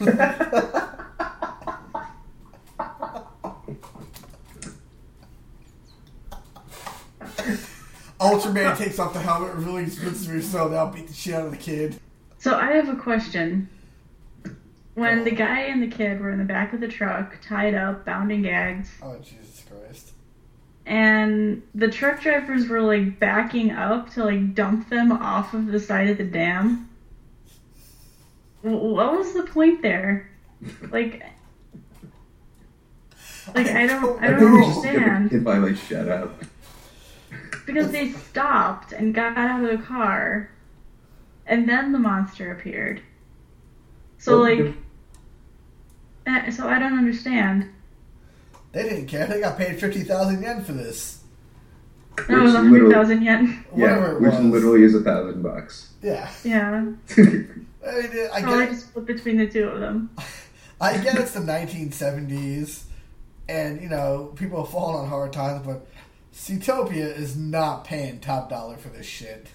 [8.18, 10.68] Ultraman takes off the helmet, reveals Vince Russo.
[10.68, 12.00] They'll beat the shit out of the kid.
[12.46, 13.68] So I have a question.
[14.94, 15.34] When the oh.
[15.34, 18.44] guy and the kid were in the back of the truck, tied up, bound and
[18.44, 20.12] gagged, Oh, Jesus Christ.
[20.86, 25.80] and the truck drivers were like backing up to like dump them off of the
[25.80, 26.88] side of the dam.
[28.62, 30.30] What was the point there?
[30.92, 31.24] Like,
[33.56, 36.08] like I don't, I I don't think we just get understand the kid finally shut
[36.08, 36.44] up.
[37.66, 40.48] because they stopped and got out of the car,
[41.46, 43.00] and then the monster appeared.
[44.18, 44.74] So Well, like,
[46.26, 47.68] eh, so I don't understand.
[48.72, 49.26] They didn't care.
[49.26, 51.20] They got paid 50,000 yen for this.
[52.16, 53.64] That was a Which literally- hundred thousand yen.
[53.70, 54.40] Whatever Yeah, it which was.
[54.40, 55.90] literally is a thousand bucks.
[56.02, 56.30] Yeah.
[56.44, 56.80] Yeah, I
[57.20, 57.48] mean,
[58.32, 60.10] I probably get, just split between the two of them.
[60.80, 62.82] I get it's the 1970s,
[63.48, 65.86] and, you know, people have fallen on hard times, but
[66.34, 69.46] Seatopia is not paying top dollar for this shit.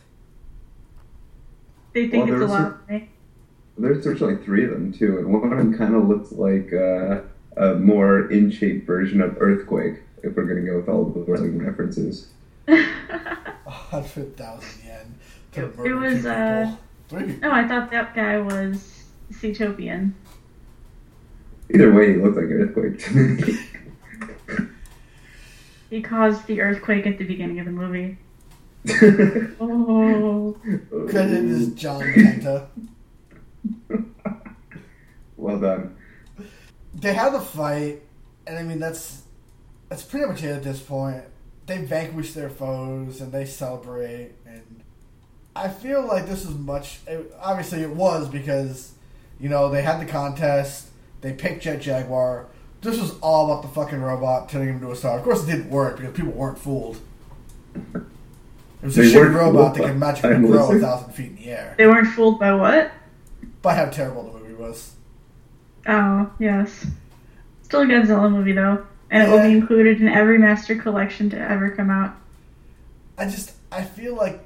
[1.94, 3.10] They think Well, it's a lot of money.
[3.78, 7.22] There's originally three of them too, and one of them kind of looks like uh,
[7.58, 10.02] a more in shape version of Earthquake.
[10.24, 12.28] If we're gonna go with all the wrestling references,
[12.68, 15.16] A hundred thousand yen
[15.54, 16.76] to It- it was, two uh,
[17.10, 20.14] Three no, I thought that guy was Seatopian.
[21.74, 23.60] either way, he looked like Earthquake to me.
[25.89, 28.18] He caused the earthquake at the beginning of the movie.
[28.89, 30.57] Oh,
[31.09, 32.67] Credit is John Kenta.
[35.38, 35.95] well done.
[36.93, 38.01] They have the fight,
[38.47, 39.21] and I mean that's
[39.89, 41.23] that's pretty much it at this point.
[41.67, 44.82] They vanquish their foes and they celebrate, and
[45.55, 46.99] I feel like this is much.
[47.07, 48.93] It, obviously, it was because
[49.39, 50.88] you know they had the contest.
[51.21, 52.47] They picked Jet Jaguar.
[52.82, 55.19] This was all about the fucking robot turning him into a star.
[55.19, 56.99] Of course, it didn't work because people weren't fooled.
[58.82, 61.13] It was a They shitty weren't robot that fooled could magically I'm grow a thousand
[61.13, 61.75] feet in the air.
[61.77, 62.91] they weren't fooled by what?
[63.61, 64.93] By how terrible the movie was.
[65.88, 66.86] Oh, yes.
[67.63, 71.38] Still a Godzilla movie though, and it will be included in every Master Collection to
[71.39, 72.15] ever come out.
[73.17, 74.43] I just I feel like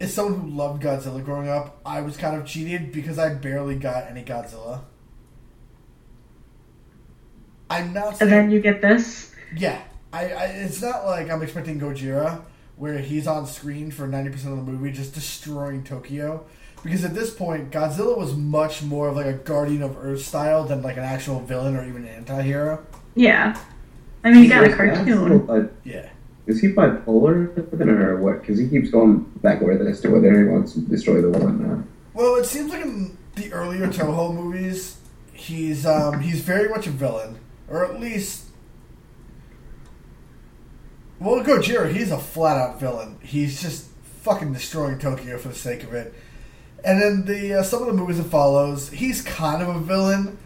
[0.00, 3.76] as someone who loved Godzilla growing up, I was kind of cheated because I barely
[3.76, 4.80] got any Godzilla.
[7.68, 9.32] I'm not And saying then you get this.
[9.56, 9.80] yeah.
[10.12, 12.42] I, I it's not like I'm expecting Gojira
[12.80, 16.42] where he's on screen for 90% of the movie just destroying Tokyo
[16.82, 20.64] because at this point Godzilla was much more of like a guardian of Earth style
[20.64, 22.82] than like an actual villain or even an anti-hero.
[23.14, 23.58] Yeah.
[24.24, 25.46] I mean, you got a Is cartoon.
[25.46, 26.08] that- Yeah.
[26.46, 27.54] Is he bipolar
[27.86, 28.40] or what?
[28.40, 31.60] Because he keeps going back over this to whether he wants to destroy the world
[31.60, 31.82] now.
[32.14, 34.96] Well, it seems like in the earlier Toho movies,
[35.34, 37.36] he's um, he's very much a villain,
[37.68, 38.46] or at least.
[41.20, 43.18] Well, Gojira, he's a flat out villain.
[43.20, 43.90] He's just
[44.22, 46.14] fucking destroying Tokyo for the sake of it.
[46.82, 50.38] And then the uh, some of the movies that follows, he's kind of a villain,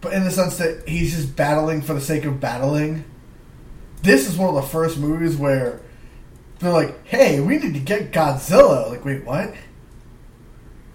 [0.00, 3.04] but in the sense that he's just battling for the sake of battling.
[4.02, 5.80] This is one of the first movies where
[6.60, 9.54] they're like, "Hey, we need to get Godzilla." Like, wait, what?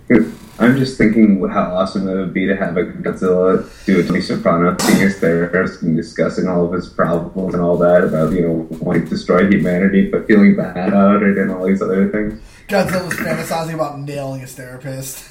[0.62, 4.22] I'm just thinking how awesome it would be to have a Godzilla do a Tony
[4.22, 8.42] Soprano being his therapist and discussing all of his problems and all that about, you
[8.42, 12.40] know, wanting to destroy humanity but feeling bad about it and all these other things.
[12.68, 15.28] Godzilla's fantasizing about nailing his therapist.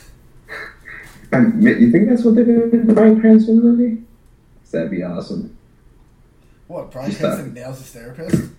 [1.33, 4.03] And you think that's what they're doing in the Bryan Cranston movie?
[4.73, 5.57] That'd be awesome.
[6.67, 8.51] What, Bryan Just Cranston nails his therapist?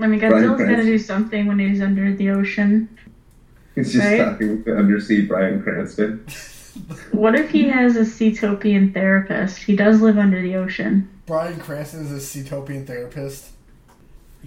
[0.00, 0.86] I mean, Bryan Godzilla's got to Cranston.
[0.86, 2.88] do something when he's under the ocean.
[3.78, 4.18] He's just Right?
[4.18, 6.26] talking to undersea Bryan Cranston.
[7.10, 9.58] What if he has a Seatopian therapist?
[9.64, 11.08] He does live under the ocean.
[11.26, 13.48] Bryan Cranston is a Seatopian therapist.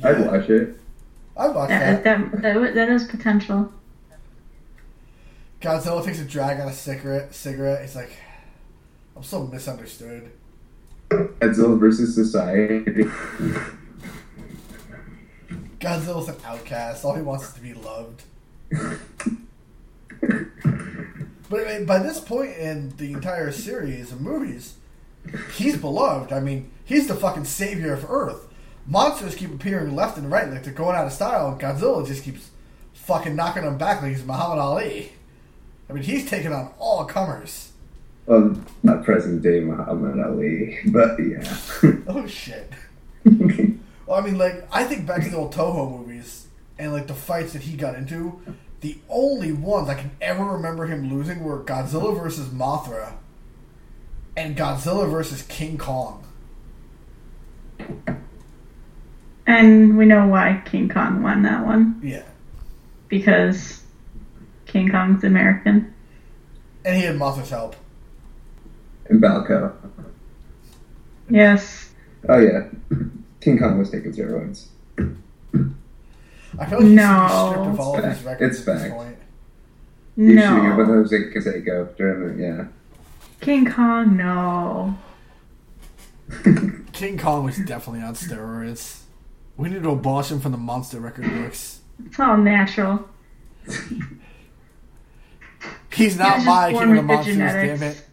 [0.02, 0.80] I'd watch it.
[1.36, 2.32] I'd watch That that.
[2.32, 3.74] that that, would- that has potential.
[5.62, 7.34] Godzilla takes a drag on a cigarette.
[7.36, 7.82] Cigarette.
[7.82, 8.12] He's like,
[9.18, 10.32] I'm so misunderstood.
[11.10, 13.04] Godzilla versus society.
[15.80, 17.04] Godzilla's an outcast.
[17.04, 18.24] All he wants is to be loved.
[21.52, 24.76] But I mean, by this point in the entire series of movies,
[25.54, 26.32] he's beloved.
[26.32, 28.48] I mean, he's the fucking savior of Earth.
[28.88, 32.24] Monsters keep appearing left and right, like they're going out of style, and Godzilla just
[32.24, 32.52] keeps
[32.94, 35.12] fucking knocking them back like he's Muhammad Ali.
[35.90, 37.74] I mean, he's taking on all comers.
[38.26, 41.58] Well, not present day Muhammad Ali, but yeah.
[42.08, 42.72] Oh shit.
[44.08, 46.41] Well, I mean, like, I think back to the old Toho movies
[46.82, 48.42] and, like, the fights that he got into.
[48.82, 53.14] The only ones I can ever remember him losing were Godzilla versus Mothra
[54.36, 56.24] and Godzilla versus King Kong.
[59.48, 62.24] And we know why King Kong won that one Yeah.
[63.08, 63.84] because
[64.66, 65.94] King Kong's American.
[66.86, 67.76] And he had Mothra's help.
[69.10, 69.74] and Balco.
[71.30, 71.90] Yes.
[72.30, 72.68] Oh yeah,
[73.42, 74.68] King Kong was taking steroids.
[76.60, 77.28] I feel like he No.
[77.30, 78.70] should stripped of all of his It's records fact.
[78.70, 79.18] at this It's point.
[80.18, 80.94] He's shooting it with No.
[80.96, 82.66] Jose Canseco during the yeah.
[83.40, 84.96] King Kong, no.
[86.94, 89.00] King Kong was definitely on steroids.
[89.58, 91.80] We need to abolish him from the monster record books.
[92.06, 93.08] It's all natural.
[95.94, 98.06] He's not was my born king of the with the monsters, damn it.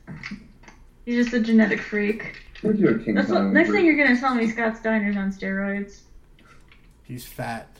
[1.07, 2.37] He's just a genetic freak.
[2.61, 3.53] What'd you do, King That's what, Kong?
[3.53, 6.01] next thing you're gonna tell me Scott Steiner's on steroids.
[7.05, 7.78] He's fat.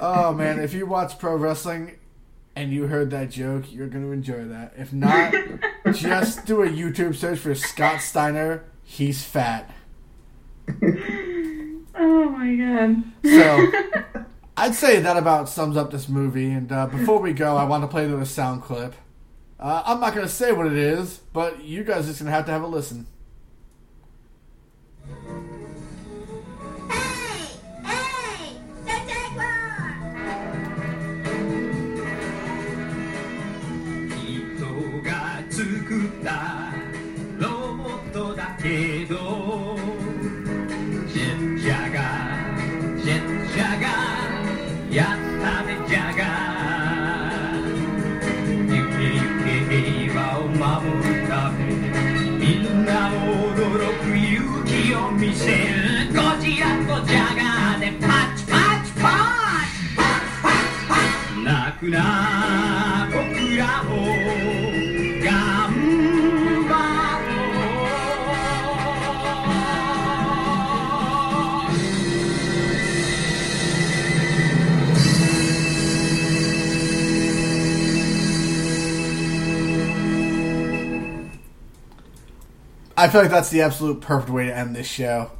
[0.00, 1.96] Oh man, if you watch pro wrestling
[2.54, 4.74] and you heard that joke, you're gonna enjoy that.
[4.76, 5.34] If not,
[5.92, 8.64] just do a YouTube search for Scott Steiner.
[8.84, 9.70] He's fat.
[11.98, 13.02] oh my god.
[13.24, 13.72] So,
[14.56, 16.50] I'd say that about sums up this movie.
[16.52, 18.94] And uh, before we go, I want to play another sound clip.
[19.58, 22.46] Uh, I'm not gonna say what it is, but you guys are just gonna have
[22.46, 23.06] to have a listen.
[82.98, 85.30] I feel like that's the absolute perfect way to end this show.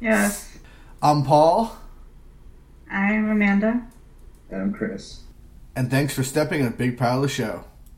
[0.00, 0.58] Yes.
[1.00, 1.76] I'm Paul,
[2.90, 3.86] I'm Amanda.
[4.50, 5.20] And I'm Chris.
[5.76, 7.64] and thanks for stepping in a big pile of the show.